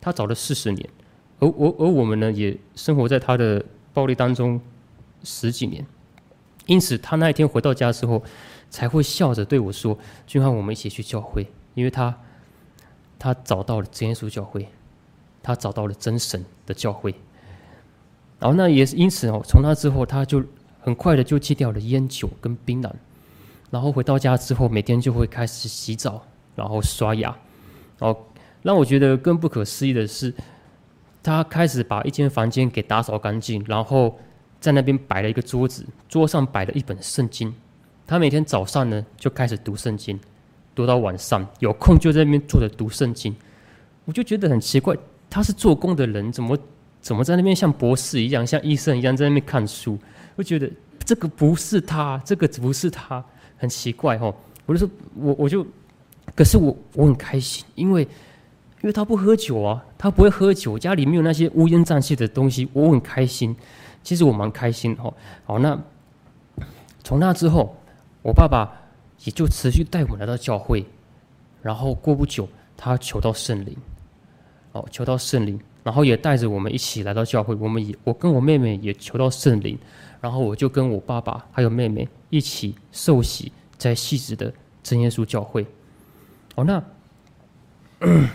[0.00, 0.90] 他找了四十年。
[1.40, 3.64] 而而而我们呢，也生活在他的
[3.94, 4.60] 暴力当中
[5.22, 5.86] 十几年，
[6.66, 8.22] 因此他那一天回到家之后，
[8.68, 12.18] 才会笑着对我说：“君翰，我们一起去教会，因为他
[13.18, 14.68] 他找到了真耶稣教会，
[15.42, 17.14] 他找到了真神的教会。”
[18.38, 20.44] 然后那也是因此哦，从那之后，他就
[20.80, 22.90] 很快的就戒掉了烟酒跟槟榔，
[23.70, 26.22] 然后回到家之后，每天就会开始洗澡，
[26.54, 27.36] 然后刷牙。
[27.98, 28.26] 然后
[28.62, 30.34] 让我觉得更不可思议的是。
[31.20, 34.16] 他开始把一间房间给打扫干净，然后
[34.60, 37.52] 在那边摆了一个桌子，桌上摆了一本圣经。
[38.06, 40.18] 他每天早上呢就开始读圣经，
[40.78, 43.34] 读到晚上，有空就在那边坐着读圣经。
[44.04, 44.96] 我就觉得很奇怪，
[45.28, 46.56] 他是做工的人，怎么
[47.00, 49.98] 怎么在那边像博士一样，像医生一样在那边看书？
[50.36, 50.70] 我觉得
[51.04, 53.24] 这个不是他，这个不是他，
[53.56, 54.32] 很奇怪哦。
[54.66, 55.66] 我就说，我我就，
[56.36, 58.06] 可是我我很开心，因为。
[58.80, 63.56] 因为他不喝酒啊，他不会喝酒，家里没有那些乌烟瘴气的东西，我很开心。
[64.04, 65.12] 其实我蛮开心哦。
[65.44, 65.76] 好，那
[67.02, 67.76] 从那之后，
[68.22, 68.70] 我爸爸
[69.24, 70.84] 也就持续带我来到教会，
[71.62, 73.76] 然后过不久，他求到圣灵，
[74.72, 77.54] 哦，求到圣灵，然后也带着我们一起来到教会。
[77.54, 79.78] 我们也，我跟我妹妹也求到圣灵，
[80.20, 84.52] 然后我就跟我爸爸还有妹妹一起受洗在细致的
[84.82, 85.66] 真耶稣教会。
[86.54, 86.82] 哦，那。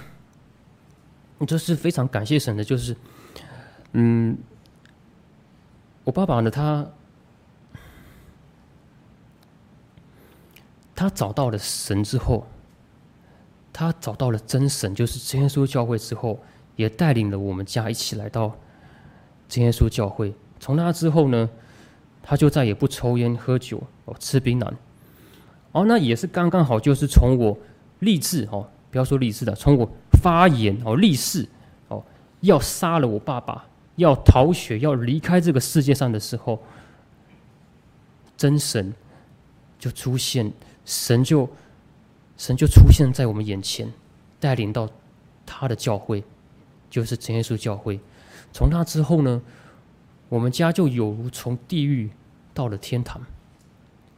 [1.45, 2.95] 这是非常感谢神的，就是，
[3.91, 4.37] 嗯，
[6.05, 6.85] 我爸爸呢，他
[10.95, 12.47] 他找到了神之后，
[13.71, 16.39] 他找到了真神，就是真耶稣教会之后，
[16.75, 18.55] 也带领了我们家一起来到
[19.47, 20.33] 真耶稣教会。
[20.59, 21.49] 从那之后呢，
[22.21, 24.71] 他就再也不抽烟喝酒哦，吃槟榔。
[25.71, 27.57] 哦，那也是刚刚好，就是从我
[27.99, 29.89] 立志哦，不要说立志的，从我。
[30.21, 31.45] 发言哦，立誓
[31.89, 32.01] 哦，
[32.39, 33.65] 要杀了我爸爸，
[33.97, 36.63] 要逃学，要离开这个世界上的时候，
[38.37, 38.93] 真神
[39.77, 40.49] 就出现，
[40.85, 41.49] 神就
[42.37, 43.91] 神就出现在我们眼前，
[44.39, 44.89] 带领到
[45.45, 46.23] 他的教会，
[46.89, 47.99] 就是真耶稣教会。
[48.51, 49.41] 从那之后呢，
[50.29, 52.09] 我们家就有如从地狱
[52.53, 53.21] 到了天堂，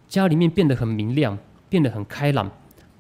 [0.08, 1.38] 家里面变得很明亮，
[1.70, 2.52] 变得很开朗。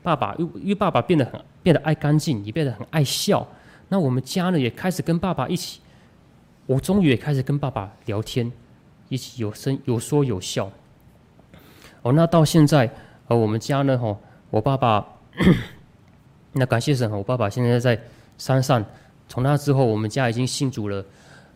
[0.03, 3.47] 爸爸，因因为爸爸变得很变得爱干净，也变得很爱笑。
[3.89, 5.81] 那我们家呢，也开始跟爸爸一起，
[6.67, 8.51] 我终于也开始跟爸爸聊天，
[9.09, 10.71] 一起有声有说有笑。
[12.03, 12.93] 哦，那到现在，
[13.27, 14.17] 而，我们家呢，吼，
[14.49, 15.05] 我爸爸，
[16.53, 17.99] 那感谢神，我爸爸现在在
[18.37, 18.83] 山上。
[19.27, 21.03] 从那之后，我们家已经信主了，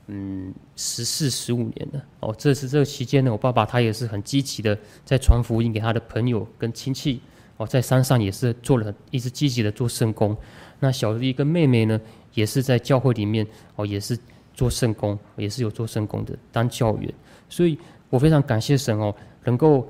[0.07, 2.03] 嗯，十四十五年了。
[2.21, 7.21] 哦，这是这个期间呢，我爸爸他也是很积极的在传福音给他的朋友跟亲戚。
[7.57, 10.35] 哦，在山上也是做了，一直积极的做圣工。
[10.79, 11.99] 那小弟跟妹妹呢，
[12.33, 14.17] 也是在教会里面哦，也是
[14.53, 17.13] 做圣工，也是有做圣工的，当教员。
[17.49, 17.77] 所以
[18.09, 19.87] 我非常感谢神哦，能够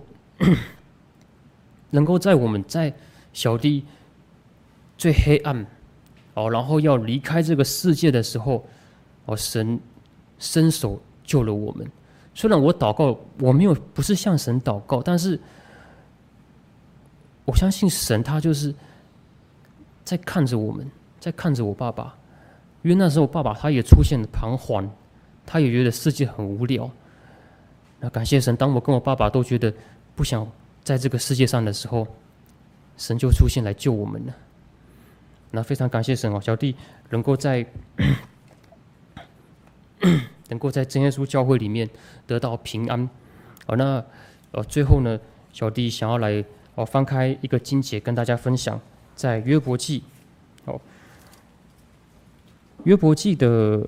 [1.90, 2.94] 能够在我们在
[3.34, 3.86] 小弟
[4.98, 5.66] 最黑暗
[6.34, 8.66] 哦，然后要离开这个世界的时候，
[9.26, 9.80] 哦，神
[10.38, 11.90] 伸手救了我们。
[12.34, 15.40] 虽然我祷告，我没有不是向神祷告，但是。
[17.46, 18.72] 我相信神，他就是
[20.04, 20.88] 在看着我们，
[21.20, 22.16] 在看着我爸爸，
[22.84, 24.88] 因为那时候爸爸他也出现了彷徨，
[25.48, 26.88] 他也觉得世界很无聊。
[28.00, 29.74] 那感谢神，当我跟我爸爸都觉得
[30.16, 30.48] 不想
[30.90, 32.08] 在这个世界上的时候，
[32.98, 34.34] 神就出现来救我们了。
[35.52, 36.76] 那非常感谢神哦，小弟
[37.12, 37.64] 能够在
[40.50, 41.88] 能够在真耶稣教会里面
[42.26, 43.08] 得到平安。
[43.68, 44.04] 哦，那
[44.52, 45.20] 呃最后呢，
[45.54, 46.44] 小弟想要来。
[46.76, 48.80] 哦翻开一个经节跟大家分享，
[49.14, 50.02] 在约伯记，
[50.64, 50.80] 哦，
[52.86, 53.86] 约伯记的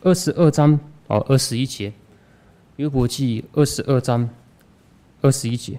[0.00, 1.92] 二十二章哦二十一节，
[2.76, 4.26] 约伯记二十二章
[5.22, 5.78] 二十一节，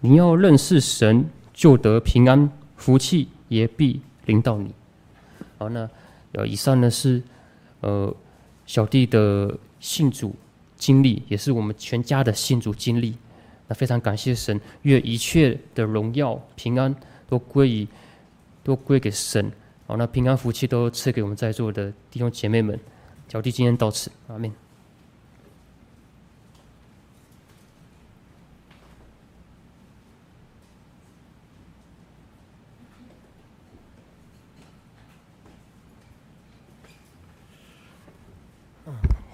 [0.00, 4.72] 你要认识神，就得平安，福气也必临到你。
[5.58, 5.88] 好，那
[6.32, 7.22] 呃以上呢是
[7.80, 8.14] 呃
[8.66, 10.34] 小弟的信主
[10.76, 13.16] 经历，也是我们全家的信主经历。
[13.66, 16.94] 那非常感谢神，愿一切的荣耀、平安
[17.28, 17.88] 都归于
[18.62, 19.50] 都归给神。
[19.86, 22.78] 好，那平安福气都赐给我们在座的弟兄姐妹们。
[23.28, 24.67] 小弟今天到此，阿门。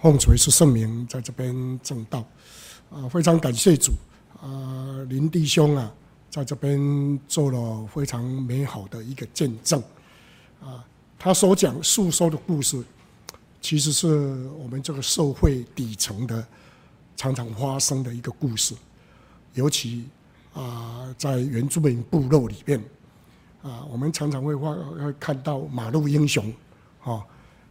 [0.05, 2.23] 奉主耶稣圣名，在这边证道，
[2.91, 3.91] 啊，非常感谢主，
[4.39, 5.91] 啊，林弟兄啊，
[6.29, 9.83] 在这边做了非常美好的一个见证，
[10.61, 10.85] 啊，
[11.19, 12.85] 他所讲诉说的故事，
[13.63, 16.47] 其实是我们这个社会底层的
[17.17, 18.75] 常常发生的一个故事，
[19.55, 20.05] 尤其
[20.53, 22.79] 啊，在原住民部落里面，
[23.63, 26.53] 啊，我们常常会发会看到马路英雄，
[27.03, 27.25] 啊，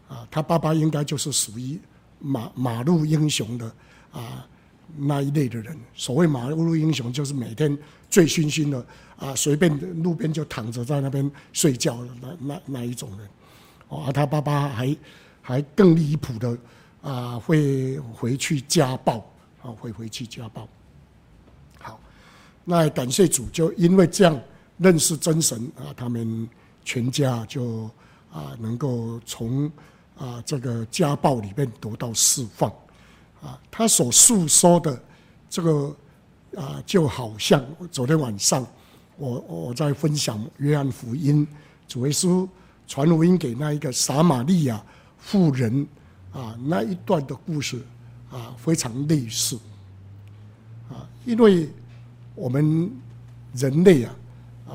[0.09, 1.79] 啊，他爸爸应该就是属于。
[2.25, 3.75] 马马路英雄的
[4.13, 4.47] 啊
[4.95, 7.77] 那一类的人，所谓马路英雄，就是每天
[8.09, 8.85] 醉醺醺的
[9.17, 13.27] 啊，随便路边就躺着在那边睡觉的那那那一种人。
[13.89, 14.95] 哦，他爸爸还
[15.41, 16.57] 还更离谱的
[17.01, 19.17] 啊，会回去家暴
[19.61, 20.65] 啊，会回去家暴。
[21.79, 21.99] 好，
[22.63, 24.39] 那感谢主，就因为这样
[24.77, 26.47] 认识真神啊，他们
[26.85, 27.89] 全家就
[28.31, 29.69] 啊能够从。
[30.23, 32.71] 啊，这个家暴里面得到释放，
[33.41, 35.03] 啊，他所诉说的
[35.49, 35.93] 这个
[36.55, 38.65] 啊，就好像昨天晚上
[39.17, 41.45] 我我在分享约翰福音，
[41.89, 42.47] 主耶稣
[42.87, 44.81] 传福音给那一个撒玛利亚
[45.17, 45.85] 妇人
[46.31, 47.85] 啊那一段的故事
[48.31, 49.59] 啊，非常类似
[50.89, 51.69] 啊，因为
[52.33, 52.89] 我们
[53.55, 54.15] 人类啊
[54.69, 54.73] 啊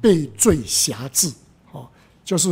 [0.00, 1.26] 被罪辖制
[1.72, 1.90] 啊，
[2.24, 2.48] 就是。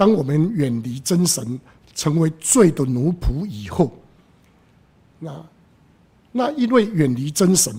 [0.00, 1.60] 当我们远离真神，
[1.94, 3.92] 成为罪的奴仆以后，
[5.18, 5.44] 那
[6.32, 7.76] 那因为远离真神，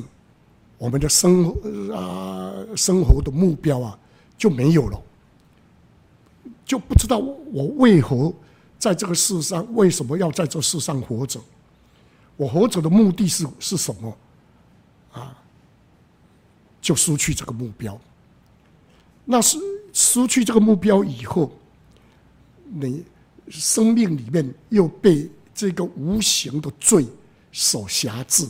[0.78, 3.98] 我们的生活啊生活的目标啊
[4.38, 5.02] 就没有了，
[6.64, 8.32] 就不知道我为何
[8.78, 11.42] 在这个世上，为什么要在这世上活着？
[12.38, 14.16] 我活着的目的是是什么？
[15.14, 15.36] 啊，
[16.80, 18.00] 就失去这个目标。
[19.26, 19.58] 那是
[19.92, 21.52] 失去这个目标以后。
[22.74, 23.04] 你
[23.50, 27.06] 生命里面又被这个无形的罪
[27.52, 28.48] 所辖制，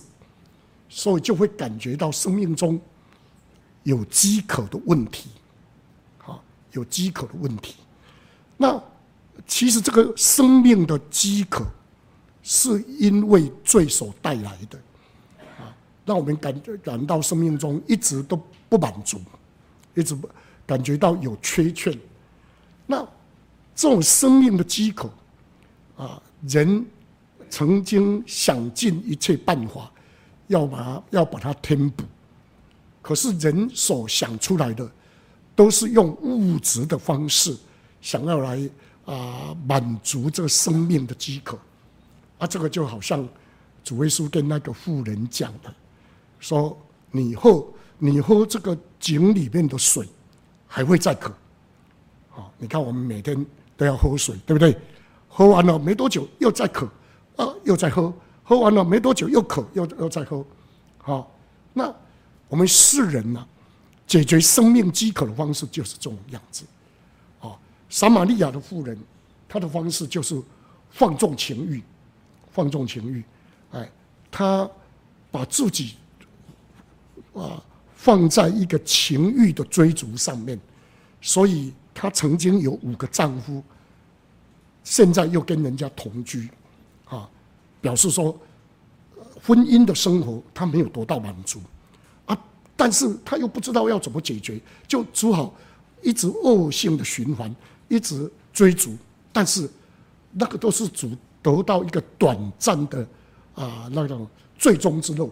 [0.88, 2.80] 所以就会感觉到生命中
[3.84, 5.30] 有饥渴的问题，
[6.20, 6.40] 啊，
[6.72, 7.76] 有饥渴的问题。
[8.58, 8.82] 那
[9.48, 11.66] 其实这个生命的饥渴，
[12.44, 14.78] 是因为罪所带来的，
[15.58, 15.74] 啊，
[16.06, 19.20] 让我们感感到生命中一直都不满足，
[19.96, 20.30] 一直不
[20.68, 21.98] 感觉到有缺欠。
[22.86, 23.08] 那
[23.82, 25.10] 这种生命的饥渴，
[25.98, 26.86] 啊，人
[27.50, 29.91] 曾经想尽一切办法，
[30.46, 32.04] 要把它要把它填补，
[33.02, 34.88] 可是人所想出来的，
[35.56, 37.58] 都是用物质的方式，
[38.02, 38.70] 想要来
[39.04, 41.58] 啊满足这个生命的饥渴，
[42.38, 43.28] 啊，这个就好像
[43.84, 45.74] 主耶稣跟那个妇人讲的，
[46.39, 46.78] 说
[47.10, 47.65] 你喝
[47.98, 50.08] 你喝这个井里面的水，
[50.67, 51.34] 还会再渴，
[52.36, 53.44] 啊，你看我们每天。
[53.82, 54.78] 都要喝水，对不对？
[55.28, 56.88] 喝完了没多久又再渴，
[57.36, 58.13] 啊，又再喝，
[58.44, 60.46] 喝完了没多久又渴，又又再喝，
[61.00, 61.32] 好，
[61.74, 61.91] 那
[62.48, 63.48] 我们世人呢、啊，
[64.06, 66.63] 解决生命饥渴的方式就是这种样子，
[67.39, 68.96] 好，撒玛利亚的妇人，
[69.50, 70.39] 她的方式就是
[70.91, 71.82] 放纵情欲，
[72.52, 73.24] 放纵情欲，
[73.72, 73.91] 哎，
[74.30, 74.70] 她
[75.32, 75.96] 把自己
[77.34, 77.60] 啊
[77.96, 80.60] 放在一个情欲的追逐上面，
[81.20, 81.74] 所以。
[81.93, 83.62] 她曾经有五个丈夫，
[84.84, 86.49] 现在又跟人家同居，
[87.06, 87.30] 啊，
[87.80, 88.36] 表示说
[89.43, 91.62] 婚姻的生活她没有得到满足，
[92.25, 92.38] 啊，
[92.75, 95.54] 但是她又不知道要怎么解决，就只好
[96.01, 97.54] 一直恶性的循环，
[97.88, 98.97] 一直追逐，
[99.32, 99.69] 但是
[100.32, 101.12] 那个都是主
[101.43, 103.08] 得到一个短暂的
[103.54, 104.27] 啊那种
[104.58, 105.32] 最终之路，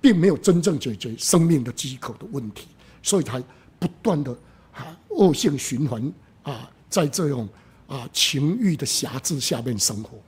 [0.00, 2.68] 并没有真正解决生命的饥渴的问题，
[3.02, 3.42] 所以才
[3.78, 4.36] 不断的。
[4.80, 6.12] 啊，恶性循环
[6.42, 7.48] 啊，在这种
[7.86, 10.18] 啊情欲的辖制下面生活。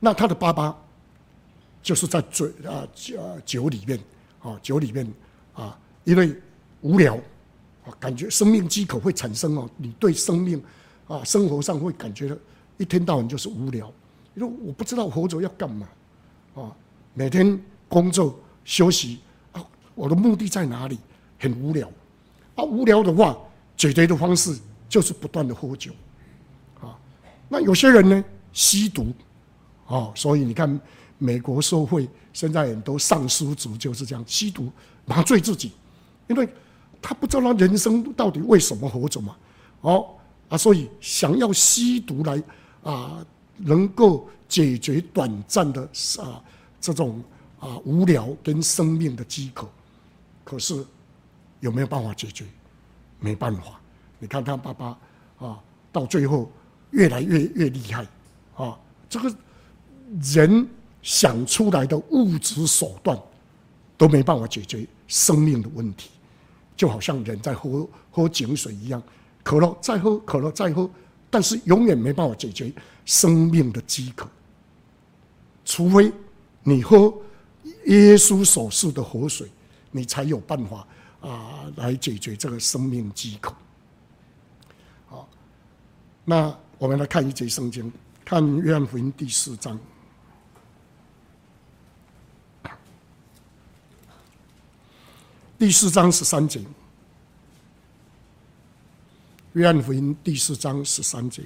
[0.00, 0.76] 那他的爸爸
[1.82, 3.98] 就是在嘴啊酒酒里面
[4.40, 5.06] 啊酒里面
[5.54, 6.34] 啊，因为
[6.80, 7.14] 无聊
[7.84, 9.70] 啊，感觉生命饥渴会产生哦。
[9.76, 10.62] 你对生命
[11.06, 12.36] 啊生活上会感觉到
[12.78, 13.92] 一天到晚就是无聊，
[14.34, 15.88] 因为我不知道活着要干嘛
[16.54, 16.76] 啊，
[17.14, 19.20] 每天工作休息
[19.52, 20.98] 啊，我的目的在哪里？
[21.40, 21.88] 很无聊。
[22.58, 23.38] 啊，无聊的话，
[23.76, 25.92] 解决的方式就是不断的喝酒，
[26.80, 26.98] 啊，
[27.48, 29.12] 那有些人呢吸毒，
[29.86, 30.80] 啊，所以你看
[31.18, 34.72] 美国社会现在很多丧尸族就是这样吸毒
[35.06, 35.70] 麻醉自己，
[36.26, 36.48] 因为
[37.00, 39.36] 他不知道他人生到底为什么活着嘛，
[39.82, 40.08] 哦
[40.48, 42.42] 啊，所以想要吸毒来
[42.82, 43.24] 啊，
[43.58, 45.82] 能够解决短暂的
[46.20, 46.42] 啊
[46.80, 47.22] 这种
[47.60, 49.68] 啊无聊跟生命的饥渴，
[50.42, 50.84] 可是
[51.60, 52.44] 有没有办法解决？
[53.20, 53.80] 没办法。
[54.18, 54.98] 你看他爸爸
[55.38, 55.58] 啊，
[55.92, 56.50] 到最后
[56.90, 58.06] 越来越越厉害
[58.54, 58.78] 啊，
[59.08, 59.34] 这个
[60.34, 60.68] 人。
[61.00, 63.16] 想出来的物质手段
[63.96, 66.10] 都没办法解决生命的问题，
[66.76, 69.00] 就好像人在喝喝井水一样，
[69.44, 70.90] 可乐再喝，可乐再喝，
[71.30, 72.70] 但是永远没办法解决
[73.04, 74.28] 生命的饥渴。
[75.64, 76.12] 除非
[76.64, 77.14] 你喝
[77.86, 79.48] 耶稣所赐的活水，
[79.92, 80.86] 你才有办法
[81.20, 83.54] 啊来解决这个生命饥渴。
[85.06, 85.28] 好，
[86.24, 87.92] 那我们来看一节圣经，
[88.24, 89.78] 看约翰福音第四章。
[95.58, 96.64] 第四章十三节，
[99.54, 101.42] 约翰福音第四章十三节，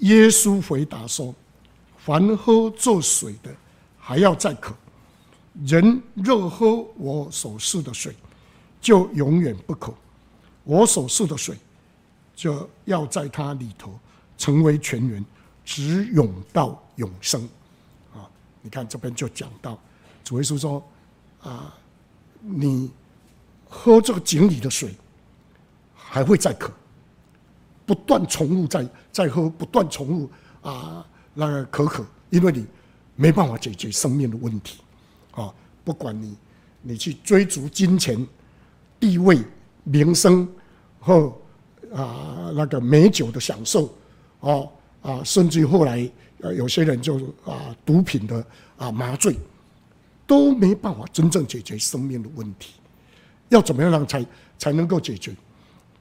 [0.00, 1.34] 耶稣回答说
[1.96, 3.50] ：“凡喝这水的，
[3.98, 4.74] 还要再渴；
[5.64, 8.14] 人若喝我所赐的水，
[8.80, 9.92] 就永远不渴。
[10.64, 11.56] 我所赐的水，
[12.34, 13.98] 就要在他里头
[14.38, 15.24] 成为泉源，
[15.64, 17.42] 直涌到永生。”
[18.14, 18.28] 啊，
[18.62, 19.78] 你看这边就讲到。
[20.22, 20.82] 主耶稣说
[21.42, 21.74] ：“啊，
[22.40, 22.90] 你
[23.68, 24.94] 喝这个井里的水，
[25.94, 26.72] 还会再渴，
[27.84, 30.30] 不断重复再再喝，不断重复
[30.68, 32.64] 啊，那个渴渴，因为你
[33.16, 34.80] 没办法解决生命的问题
[35.32, 35.52] 啊。
[35.84, 36.36] 不管你
[36.82, 38.26] 你去追逐金钱、
[38.98, 39.42] 地位、
[39.84, 40.48] 名声
[40.98, 41.32] 和
[41.94, 43.92] 啊那个美酒的享受，
[44.40, 44.70] 哦
[45.02, 46.10] 啊，甚至后来
[46.56, 48.44] 有些人就啊毒品的
[48.76, 49.36] 啊麻醉。”
[50.26, 52.74] 都没办法真正解决生命的问题，
[53.48, 54.24] 要怎么样让才
[54.56, 55.34] 才能够解决？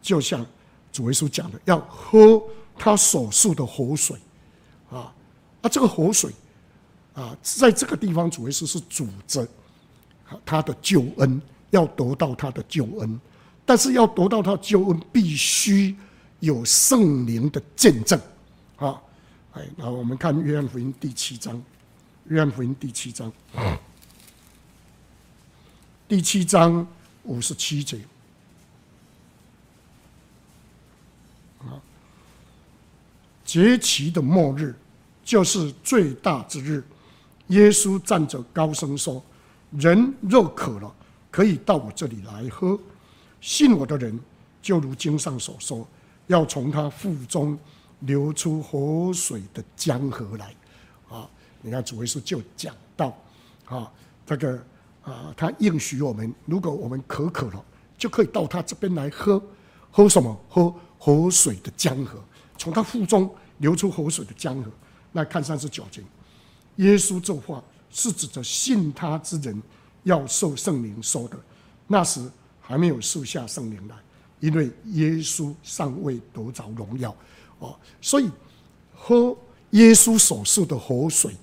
[0.04, 0.46] 就像
[0.92, 2.40] 主耶稣讲的，要喝
[2.78, 4.16] 他所述的活水
[4.92, 5.12] 啊！
[5.64, 6.32] 啊，这个活水
[7.14, 9.48] 啊，在这个地方，主耶稣是主着
[10.46, 11.42] 他的救恩，
[11.72, 13.20] 要得到他的救恩，
[13.66, 15.96] 但是要得到他救恩，必须
[16.40, 18.20] 有圣灵的见证
[18.78, 19.02] 啊！
[19.54, 21.62] 哎，那我们看约翰福音第七章，
[22.28, 23.32] 约翰福音第七章。
[26.08, 26.88] 第七章
[27.24, 28.00] 五十七节，
[31.60, 31.82] 啊，
[33.44, 34.74] 节期的末日
[35.26, 36.84] 就是最大之日。
[37.50, 39.24] 耶稣站着高声说
[39.78, 40.92] ：“人若渴了，
[41.30, 42.80] 可以到我这里来喝。
[43.40, 44.20] 信我的人，
[44.62, 45.88] 就如经上所说，
[46.28, 47.58] 要从他腹中
[48.00, 50.56] 流出活水的江河来。”
[51.10, 51.30] 啊，
[51.62, 53.16] 你看主耶稣就讲到，
[53.66, 53.92] 啊，
[54.26, 54.60] 这个。
[55.02, 57.66] 啊，他应许我们，如果我们渴渴了，
[57.98, 59.42] 就可以到他这边来喝，
[59.90, 60.40] 喝什么？
[60.48, 62.20] 喝活水的江河，
[62.58, 64.70] 从他腹中流出活水的江河。
[65.12, 66.04] 那看三十九节，
[66.80, 69.62] 耶稣这话是指着信他之人
[70.04, 71.38] 要受圣灵说的。
[71.88, 72.22] 那时
[72.62, 73.96] 还没有赐下圣灵来，
[74.40, 77.16] 因为耶稣尚未得着荣耀。
[77.60, 78.30] 哦，所以
[78.94, 79.36] 喝
[79.72, 81.34] 耶稣所赐的活水。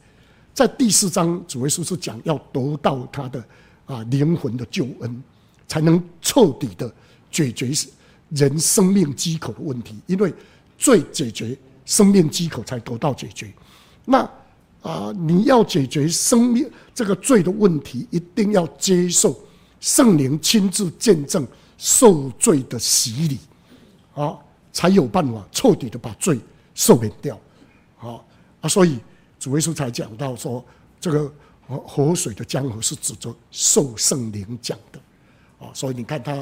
[0.55, 3.45] 在第四章，主耶稣是讲要得到他的
[3.85, 5.23] 啊灵魂的救恩，
[5.69, 6.91] 才能彻底的
[7.31, 7.71] 解决
[8.31, 9.97] 人生命饥渴的问题。
[10.07, 10.33] 因为
[10.79, 13.53] 罪解决，生命饥渴才得到解决。
[14.07, 14.27] 那
[14.87, 19.37] 啊，你要解决生命这个罪的问题，一定要接受
[19.81, 23.39] 圣灵亲自见证受罪的洗礼，
[24.15, 24.39] 啊，
[24.73, 26.39] 才有办法彻底的把罪
[26.75, 27.39] 赦免掉。
[27.97, 28.25] 好
[28.61, 28.99] 啊，所以。
[29.39, 30.65] 主耶稣才讲到说，
[30.99, 31.31] 这个
[31.69, 34.99] 活活水的江河是指着受圣灵讲的，
[35.61, 36.33] 啊，所以你看他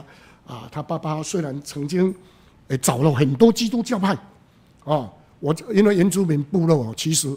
[0.46, 2.14] 啊，他爸爸虽然曾经
[2.68, 4.16] 诶找了很多基督教派，
[4.84, 7.36] 啊，我因为原住民部落啊，其实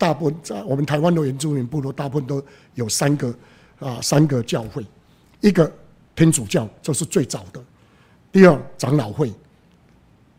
[0.00, 2.42] 大部分在我们台湾的原住民部落，大部分都
[2.72, 3.34] 有三个
[3.78, 4.82] 啊三个教会，
[5.42, 5.70] 一个
[6.16, 7.62] 天主教这是最早的，
[8.32, 9.30] 第二长老会，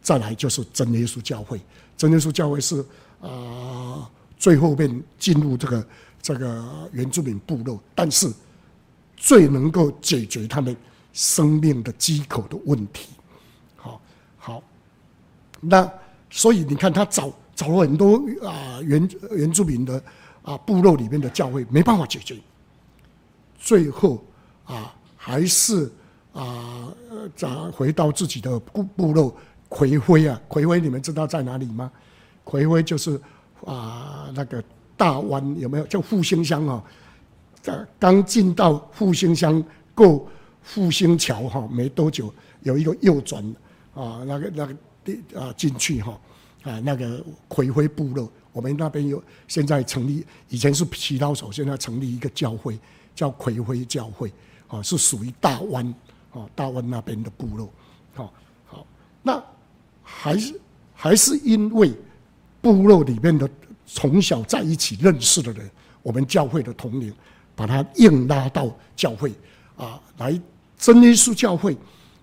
[0.01, 1.61] 再来就是真耶稣教会，
[1.95, 2.83] 真耶稣教会是
[3.21, 4.09] 啊。
[4.41, 5.87] 最后面进入这个
[6.19, 8.27] 这个原住民部落，但是
[9.15, 10.75] 最能够解决他们
[11.13, 13.09] 生命的饥渴的问题。
[13.75, 14.01] 好，
[14.39, 14.63] 好，
[15.59, 15.87] 那
[16.31, 17.31] 所以你看，他早
[17.61, 20.03] 找了很多啊原原住民的
[20.41, 22.35] 啊部落里面的教会，没办法解决。
[23.59, 24.23] 最后
[24.65, 25.91] 啊，还是
[26.33, 26.91] 啊，
[27.35, 29.35] 找回到自己的部部落，
[29.69, 31.91] 魁辉啊，魁辉，你们知道在哪里吗？
[32.43, 33.21] 魁辉就是。
[33.63, 34.63] 啊那个
[34.97, 35.85] 大湾有没有？
[35.85, 36.83] 叫复兴乡啊，
[37.61, 40.27] 刚刚进到复兴乡过
[40.63, 42.33] 复兴桥哈，没多久
[42.63, 43.43] 有一个右转
[43.93, 46.19] 啊，那个那个地啊进去哈
[46.63, 52.79] 啊那个魁辉部落，我们那边有现在成立，以前是祈祷所，现在成立一个教会
[53.15, 54.31] 叫魁辉教会
[54.67, 55.85] 啊，是属于大湾
[56.33, 57.69] 啊大湾那边的部落，
[58.13, 58.33] 好，
[58.65, 58.87] 好，
[59.21, 59.43] 那
[60.03, 60.59] 还是
[60.93, 61.93] 还是因为。
[62.63, 63.49] 部落里面的
[63.87, 65.67] 从小在一起认识的人，
[66.03, 67.11] 我们教会的同龄，
[67.55, 69.33] 把他硬拉到教会
[69.75, 70.39] 啊，来
[70.77, 71.75] 真耶稣教会，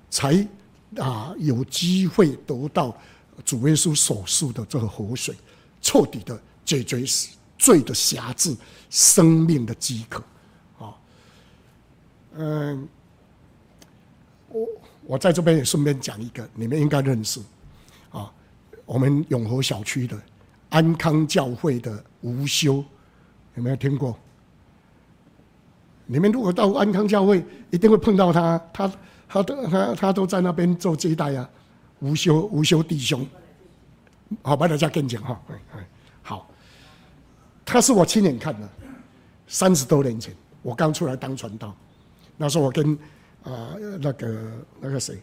[0.09, 0.49] 才
[0.97, 2.97] 啊有机会得到
[3.45, 5.35] 主耶稣所述的这个活水，
[5.81, 7.05] 彻底的解决
[7.57, 8.57] 罪的辖制、
[8.91, 10.23] 生命的饥渴
[10.79, 10.95] 啊。
[12.37, 12.89] 嗯，
[14.49, 14.69] 我
[15.05, 17.41] 我在这边也顺便讲一个，你们应该认识
[18.11, 18.33] 啊。
[18.85, 20.19] 我们永和小区的
[20.71, 22.85] 安康教会的吴修，
[23.55, 24.19] 有没有听过？
[26.07, 28.93] 你们如果到安康教会，一定会碰到他，他
[29.29, 31.49] 他都他他都在那边做接待啊。
[32.01, 33.27] 无修无修弟兄，
[34.43, 35.41] 好，把大家跟讲哈，
[36.23, 36.51] 好，
[37.65, 38.69] 他是我亲眼看的，
[39.47, 41.75] 三十多年前我刚出来当传道，
[42.37, 42.99] 那时候我跟
[43.45, 45.21] 啊、那个那个谁。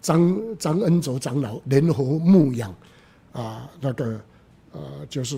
[0.00, 2.74] 张张恩卓长老联合牧养
[3.32, 4.18] 啊，那个
[4.72, 5.36] 呃，就是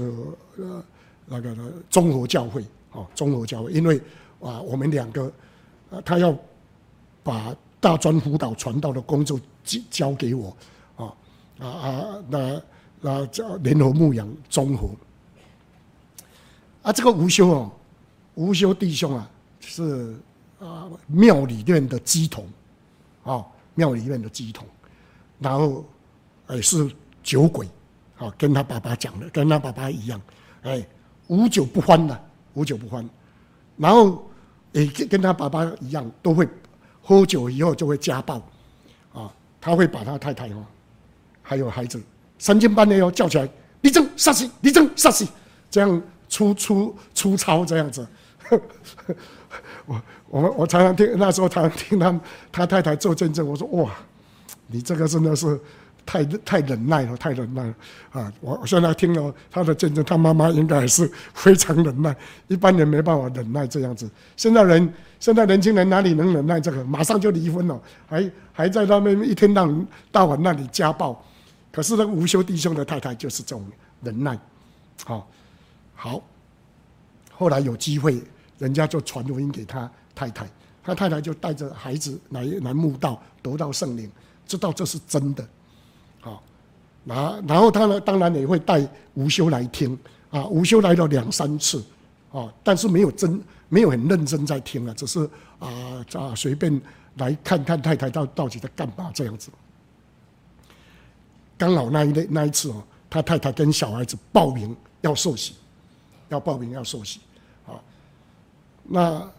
[0.57, 0.85] 呃
[1.27, 1.57] 那个
[1.91, 4.01] 综合教会哦，综合教会，因为
[4.41, 5.33] 啊，我们两个
[5.91, 6.33] 呃，他要
[7.25, 10.57] 把大专辅导传道的工作交交给我。
[10.97, 11.15] 啊
[11.59, 12.63] 啊啊，那
[13.01, 14.91] 那叫联合牧羊综合。
[16.83, 17.73] 啊，这个吴修哦，
[18.35, 20.17] 吴修弟兄啊，是
[20.59, 22.47] 啊庙里面的鸡童。
[23.25, 23.45] 啊。
[23.75, 24.67] 庙里面的鸡童，
[25.39, 25.83] 然后
[26.51, 27.67] 也是酒鬼，
[28.19, 30.21] 啊，跟他爸爸讲的，跟他爸爸一样，
[30.61, 30.87] 哎，
[31.29, 32.21] 无酒不欢呐，
[32.53, 33.09] 无酒不欢，
[33.79, 34.31] 然后
[34.73, 36.47] 也跟他爸爸一样，都会
[37.01, 38.43] 喝酒以后就会家暴，
[39.63, 40.67] 他会把他太太哦，
[41.41, 42.03] 还有孩子
[42.37, 43.49] 三更半夜哦叫起来，
[43.83, 45.29] 立正稍息，立正稍息，
[45.71, 48.05] 这样粗粗粗糙这样子。
[49.87, 53.93] 我我们我常常听那时候常常听他他太太做见证，我说哇，
[54.67, 55.59] 你这个真的是
[56.05, 57.75] 太太忍耐了，太忍耐了
[58.11, 58.33] 啊！
[58.41, 62.15] 我我现在听了他的见证，他妈妈应该也是非常忍耐，
[62.49, 64.11] 一般人没办法忍耐这样子。
[64.37, 66.85] 现在人现在年轻人哪里能忍耐这个？
[66.85, 69.69] 马上就离婚了，还还在那边一天到
[70.11, 71.25] 到晚那里家暴。
[71.71, 73.65] 可是那个吴修弟兄的太太就是这种
[74.03, 74.39] 忍耐，
[75.05, 75.29] 好，
[75.95, 76.23] 好，
[77.31, 78.23] 后来有机会。
[78.59, 80.47] 人家就传福音给他太太，
[80.85, 84.09] 他太太就带着孩子来来墓道，得到圣灵，
[84.47, 85.45] 知道这是真的，
[86.23, 86.43] 好，
[87.05, 89.99] 然然后他呢，当然也会带吴修来听
[90.31, 91.85] 啊，吴修来了两三次，
[92.33, 95.69] 啊，但是没有真没有很认真在听啊，只是啊
[96.15, 96.81] 啊随便
[97.17, 99.51] 来看看太太到到底在干嘛这样子。
[101.59, 105.55] 刚好那一那一次哦，他太太跟小孩子报名要受洗，
[106.29, 107.21] 要报名要受洗。
[107.67, 107.75] 啊
[108.85, 109.31] 那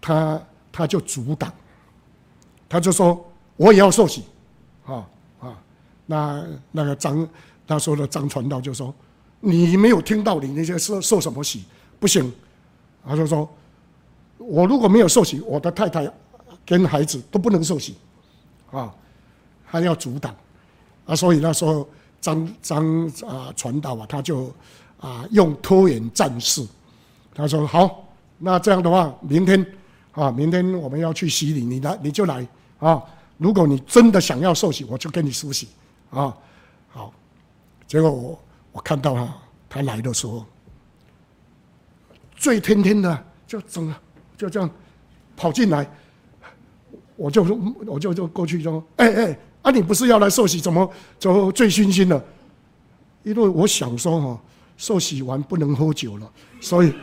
[0.00, 0.42] 他
[0.72, 1.52] 他就阻挡，
[2.68, 3.24] 他就说
[3.56, 4.24] 我也要受洗，
[4.86, 5.08] 啊，
[6.10, 7.28] 那那个张
[7.66, 8.92] 他说的张传道就说
[9.40, 11.64] 你没有听到你那些受受什么洗
[12.00, 12.32] 不行，
[13.06, 13.48] 他就说
[14.38, 16.10] 我如果没有受洗，我的太太
[16.66, 17.94] 跟孩子都不能受洗，
[18.72, 18.92] 啊，
[19.70, 20.34] 他要阻挡，
[21.06, 21.88] 啊，所以那时候
[22.20, 24.52] 张张啊传道啊，他就
[24.98, 26.66] 啊用拖延战士，
[27.34, 28.04] 他说好。
[28.40, 29.66] 那这样的话，明天
[30.12, 32.46] 啊，明天我们要去洗礼，你来你就来
[32.78, 33.02] 啊。
[33.36, 35.66] 如果你真的想要受洗，我就跟你梳洗
[36.10, 36.36] 啊。
[36.88, 37.12] 好，
[37.86, 38.38] 结果我
[38.72, 39.34] 我看到他
[39.68, 40.44] 他来的时候，
[42.36, 43.94] 醉天天的就整个
[44.36, 44.70] 就这样
[45.36, 45.88] 跑进来，
[47.16, 47.42] 我就
[47.86, 52.24] 我就就过去说，哎哎，啊你不是要来受洗，怎么就醉醺醺的？
[53.22, 54.40] 因为我想说哈，
[54.76, 56.92] 受洗完不能喝酒了，所以。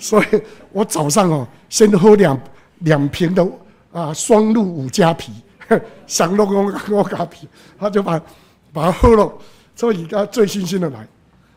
[0.00, 0.26] 所以
[0.72, 2.40] 我早上哦，先喝两
[2.78, 3.46] 两瓶的
[3.92, 5.30] 啊双鹿五加皮，
[6.06, 7.48] 想弄个五加皮，
[7.78, 8.18] 他就把
[8.72, 9.32] 把它喝了，
[9.76, 11.06] 所以他醉醺醺的来，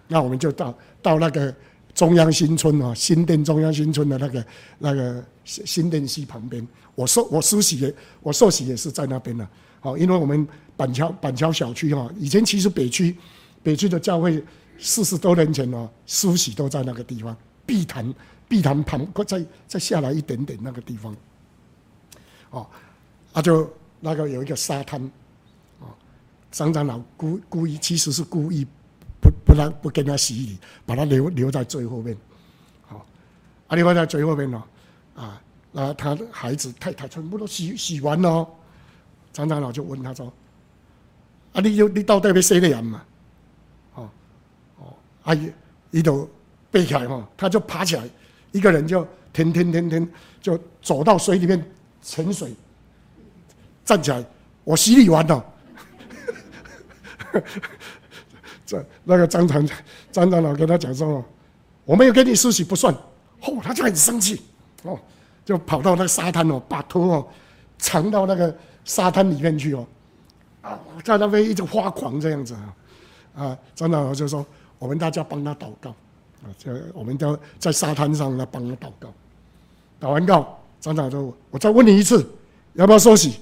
[0.07, 1.53] 那我们就到到那个
[1.93, 4.45] 中央新村啊，新店中央新村的那个
[4.80, 9.47] 那个新新店溪旁边，我受我梳洗也我受洗也是在那边的，
[9.80, 10.47] 好，因为我们
[10.78, 13.16] 板桥板桥小区哈，以前其实北区
[13.61, 14.43] 北区的教会
[14.78, 17.36] 四十多年前哦，梳洗都在那个地方，
[17.66, 18.14] 碧潭。
[18.45, 21.16] 碧潭旁，再再下来一点点那个地方，
[22.51, 22.68] 哦，
[23.32, 23.68] 啊，就
[24.06, 25.01] 那个有一个沙滩，
[25.80, 25.88] 哦，
[26.51, 28.68] 张长老故故意其实是故意
[29.22, 32.18] 不不让不跟他洗礼，把他留留在最后面。
[32.86, 33.06] 好，
[33.68, 34.68] 啊，留在最后面了，
[35.16, 35.41] 啊，
[35.72, 38.45] 那他的孩子太太全部都洗洗完了，
[39.32, 40.26] 张长老就问他说
[41.54, 43.06] ：“啊，你有你到底要洗的人嘛？”
[43.95, 44.10] 哦
[44.80, 44.93] 哦，
[45.24, 45.49] 阿姨
[45.91, 46.30] 一头
[46.70, 48.04] 背起来哈，他就爬起来，
[48.51, 52.54] 一个人就停停停停就走到水里面潜水，
[53.86, 54.23] 站起来，
[54.63, 55.45] 我洗礼完了。
[58.65, 59.67] 这那个张长
[60.11, 61.23] 张长老跟他讲说
[61.84, 62.93] ：“我没有给你施洗不算。”
[63.41, 64.41] 哦，他就很生气，
[64.84, 64.97] 哦，
[65.43, 67.27] 就跑到那个沙滩哦，把头哦
[67.77, 68.55] 藏到那个
[68.86, 69.86] 沙滩里面去哦，
[70.61, 72.73] 啊，在那边一直发狂这样子啊，
[73.36, 74.45] 啊，张长老就说
[74.79, 75.89] ：“我们大家帮他祷告
[76.41, 79.13] 啊，就我们都在沙滩上来帮他祷告。
[79.99, 82.25] 祷完告，张长老说：我再问你一次，
[82.75, 83.39] 要不要受洗？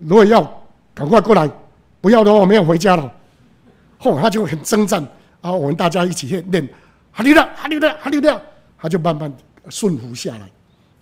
[0.00, 0.42] 如果要，
[0.94, 1.50] 赶快过来。”
[2.00, 3.12] 不要的话，我们要回家了。
[3.98, 5.02] 后他就很征战，
[5.40, 6.68] 然后我们大家一起去练，
[7.10, 8.40] 哈利路亚，哈利路亚，哈利路亚，
[8.78, 9.32] 他就慢慢
[9.70, 10.42] 顺服下来。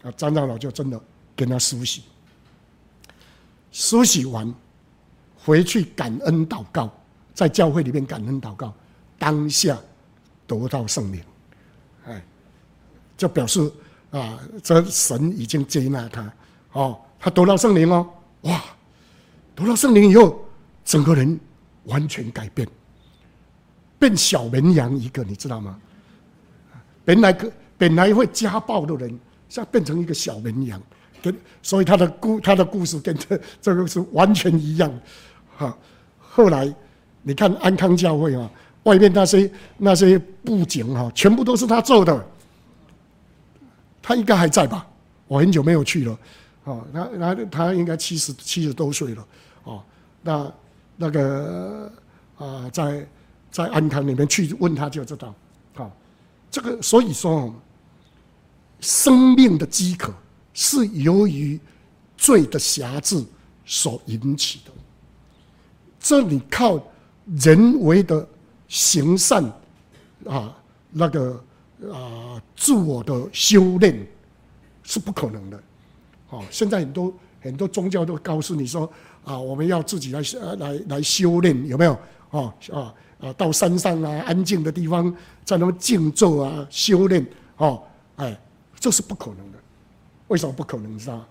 [0.08, 0.98] 啊，张长老就真的
[1.36, 2.04] 跟他梳洗，
[3.72, 4.50] 梳洗完
[5.36, 6.90] 回去感恩祷告，
[7.34, 8.72] 在教会里面感恩祷告，
[9.18, 9.76] 当下
[10.46, 11.20] 得到圣灵，
[12.06, 12.22] 哎，
[13.16, 13.70] 就表示
[14.10, 16.32] 啊，这神已经接纳他，
[16.72, 18.08] 哦，他得到圣灵哦，
[18.42, 18.62] 哇，
[19.54, 20.40] 读到圣灵以后。
[20.84, 21.40] 整个人
[21.84, 22.68] 完全改变，
[23.98, 25.80] 变小绵羊一个，你知道吗？
[27.06, 29.08] 本来个本来会家暴的人，
[29.48, 30.78] 现在变成一个小绵羊，
[31.22, 34.92] 跟所以他的故他的故事跟这这个是完全一样。
[35.56, 35.74] 哈，
[36.18, 36.70] 后来
[37.22, 38.50] 你看安康教会啊，
[38.82, 42.28] 外面那些那些布景哈，全部都是他做的。
[44.02, 44.86] 他应该还在吧？
[45.26, 46.18] 我很久没有去了。
[46.64, 49.26] 哦，那那他应该七十七十多岁了。
[49.64, 49.82] 哦，
[50.22, 50.52] 那。
[50.96, 51.92] 那个
[52.38, 53.04] 啊，在
[53.50, 55.34] 在安康里面去问他就知道，
[55.74, 55.90] 好，
[56.48, 57.52] 这个所以说，
[58.78, 60.14] 生命的饥渴
[60.52, 61.58] 是由于
[62.16, 63.24] 罪的辖制
[63.64, 64.70] 所引起的。
[65.98, 66.80] 这里靠
[67.38, 68.24] 人为的
[68.68, 69.42] 行善
[70.26, 70.56] 啊，
[70.92, 71.44] 那个
[71.92, 74.06] 啊自我的修炼
[74.84, 75.60] 是不可能的。
[76.34, 78.90] 哦，现在很多很多宗教都告诉你说。
[79.24, 80.20] 啊，我们要自己来
[80.58, 81.98] 来来修炼，有没有？
[82.28, 85.10] 哦啊啊，到山上啊，安静的地方，
[85.46, 87.26] 在那边静坐啊，修炼
[87.56, 87.82] 哦，
[88.16, 88.38] 哎，
[88.78, 89.58] 这是不可能的。
[90.28, 90.94] 为什么不可能？
[90.94, 91.24] 你知道？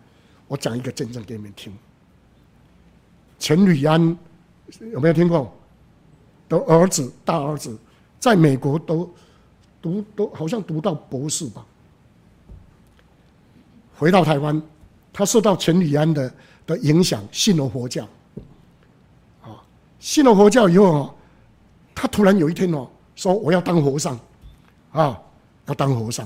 [0.47, 1.71] 我讲一个见证给你们听。
[3.37, 4.17] 陈履安
[4.91, 5.53] 有没有听过？
[6.49, 7.77] 的儿子，大儿子，
[8.19, 9.07] 在美国都
[9.79, 11.63] 读都好像读到博士吧。
[13.95, 14.59] 回到台湾，
[15.13, 16.33] 他受到钱履安的。
[16.65, 18.07] 的影响，信了佛教，
[19.41, 19.59] 啊，
[19.99, 21.13] 信了佛教以后啊，
[21.93, 22.87] 他突然有一天哦，
[23.17, 24.17] 说我要当和尚，
[24.93, 25.19] 啊，
[25.65, 26.25] 要当和尚，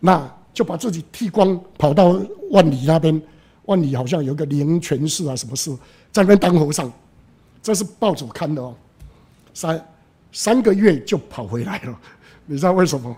[0.00, 2.20] 那就把自己剃光，跑到
[2.50, 3.22] 万里那边，
[3.66, 5.78] 万里好像有个灵泉寺啊，什么寺，
[6.10, 6.92] 在那边当和尚，
[7.62, 8.74] 这是报纸刊的哦，
[9.54, 9.88] 三
[10.32, 11.96] 三个月就跑回来了，
[12.44, 13.16] 你知道为什么？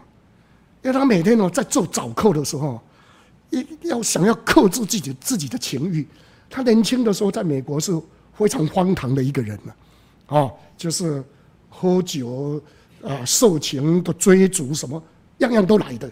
[0.83, 2.79] 因为他每天哦在做早课的时候。
[3.51, 6.07] 一要想要克制自己自己的情欲，
[6.51, 7.93] 他年轻的时候在美国是
[8.35, 9.73] 非常荒唐的一个人呢，
[10.27, 11.23] 啊，就是
[11.69, 12.61] 喝酒
[13.03, 15.01] 啊、色情的追逐什么
[15.39, 16.11] 样样都来的，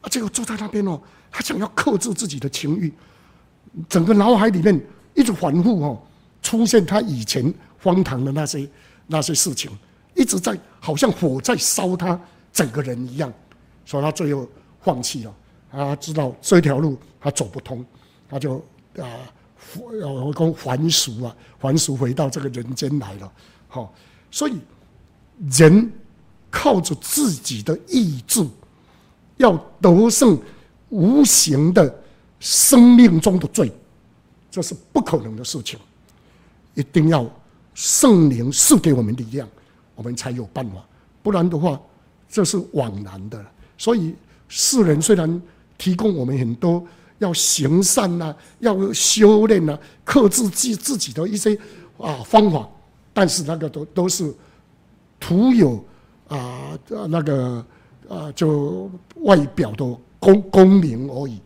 [0.00, 1.00] 啊，结果坐在那边哦，
[1.30, 2.92] 他想要克制自己的情欲，
[3.88, 4.80] 整个脑海里面
[5.14, 6.02] 一直反复哦，
[6.42, 7.52] 出现他以前
[7.82, 8.68] 荒唐的那些
[9.06, 9.70] 那些事情，
[10.14, 12.18] 一直在好像火在烧他
[12.52, 13.30] 整个人一样，
[13.84, 14.48] 所以他最后
[14.80, 15.34] 放弃了。
[15.72, 17.82] 他知道这条路他走不通，
[18.28, 18.62] 他就
[18.98, 19.08] 啊，
[20.02, 23.32] 要跟还俗啊，还俗回到这个人间来了。
[23.68, 23.94] 好，
[24.30, 24.58] 所以
[25.58, 25.90] 人
[26.50, 28.46] 靠着自己的意志，
[29.38, 30.38] 要得胜
[30.90, 32.02] 无形的
[32.38, 33.72] 生命中的罪，
[34.50, 35.78] 这是不可能的事情。
[36.74, 37.26] 一定要
[37.74, 39.48] 圣灵赐给我们力量，
[39.94, 40.84] 我们才有办法。
[41.22, 41.80] 不然的话，
[42.28, 43.42] 这是枉然的。
[43.78, 44.14] 所以
[44.48, 45.40] 世人虽然。
[45.82, 46.86] 提供我们很多
[47.18, 51.58] 要行善呐、要修炼呐、克制自自己的一些
[51.98, 52.68] 啊方法，
[53.12, 54.32] 但是那个都都是
[55.18, 55.84] 徒有
[56.28, 56.78] 啊
[57.08, 57.66] 那个
[58.08, 58.88] 啊就
[59.22, 61.40] 外表的功功名而已，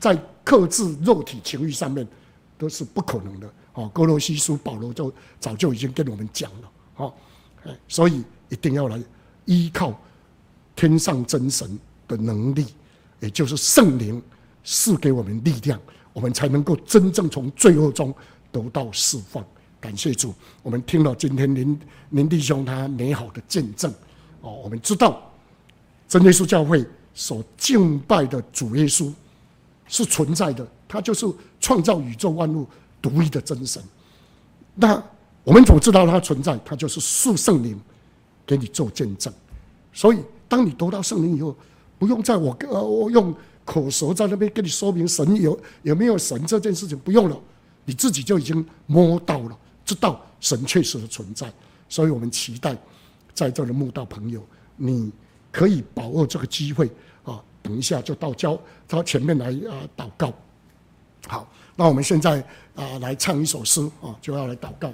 [0.00, 2.08] 在克制肉体情欲上面
[2.56, 3.50] 都是不可能的。
[3.74, 7.12] 哦，哥罗西书保罗就早就已经跟我们讲了，哦，
[7.86, 8.98] 所以一定要来
[9.44, 9.94] 依靠
[10.74, 12.64] 天上真神的能力。
[13.20, 14.22] 也就是圣灵
[14.64, 15.80] 赐给我们力量，
[16.12, 18.14] 我们才能够真正从罪恶中
[18.52, 19.44] 得到释放，
[19.80, 23.92] 感谢主，我们听了今天林林弟兄他美好的见证
[24.40, 25.30] 哦，我们知道
[26.08, 29.12] 真耶稣教会所敬拜的主耶稣
[29.86, 31.26] 是存在的，他就是
[31.60, 32.66] 创造宇宙万物
[33.00, 33.82] 独一的真神。
[34.74, 35.02] 那
[35.44, 36.58] 我们怎么知道他存在？
[36.64, 37.80] 他就是赐圣灵
[38.46, 39.32] 给你做见证。
[39.92, 41.56] 所以，当你得到圣灵以后，
[41.98, 43.34] 不用在我呃我用
[43.64, 47.38] 口舌在那边跟你说明神有有没有神这件事情，不用了，
[47.84, 49.58] 你自己就已经摸到了。
[49.84, 51.52] 知道神确实的存在，
[51.88, 52.76] 所以我们期待
[53.32, 54.46] 在座的慕道朋友，
[54.76, 55.10] 你
[55.50, 56.90] 可以把握这个机会
[57.24, 57.42] 啊！
[57.62, 60.32] 等一下就到教到前面来啊祷告。
[61.26, 62.44] 好，那我们现在
[62.74, 64.92] 啊来唱一首诗啊，就要来祷告。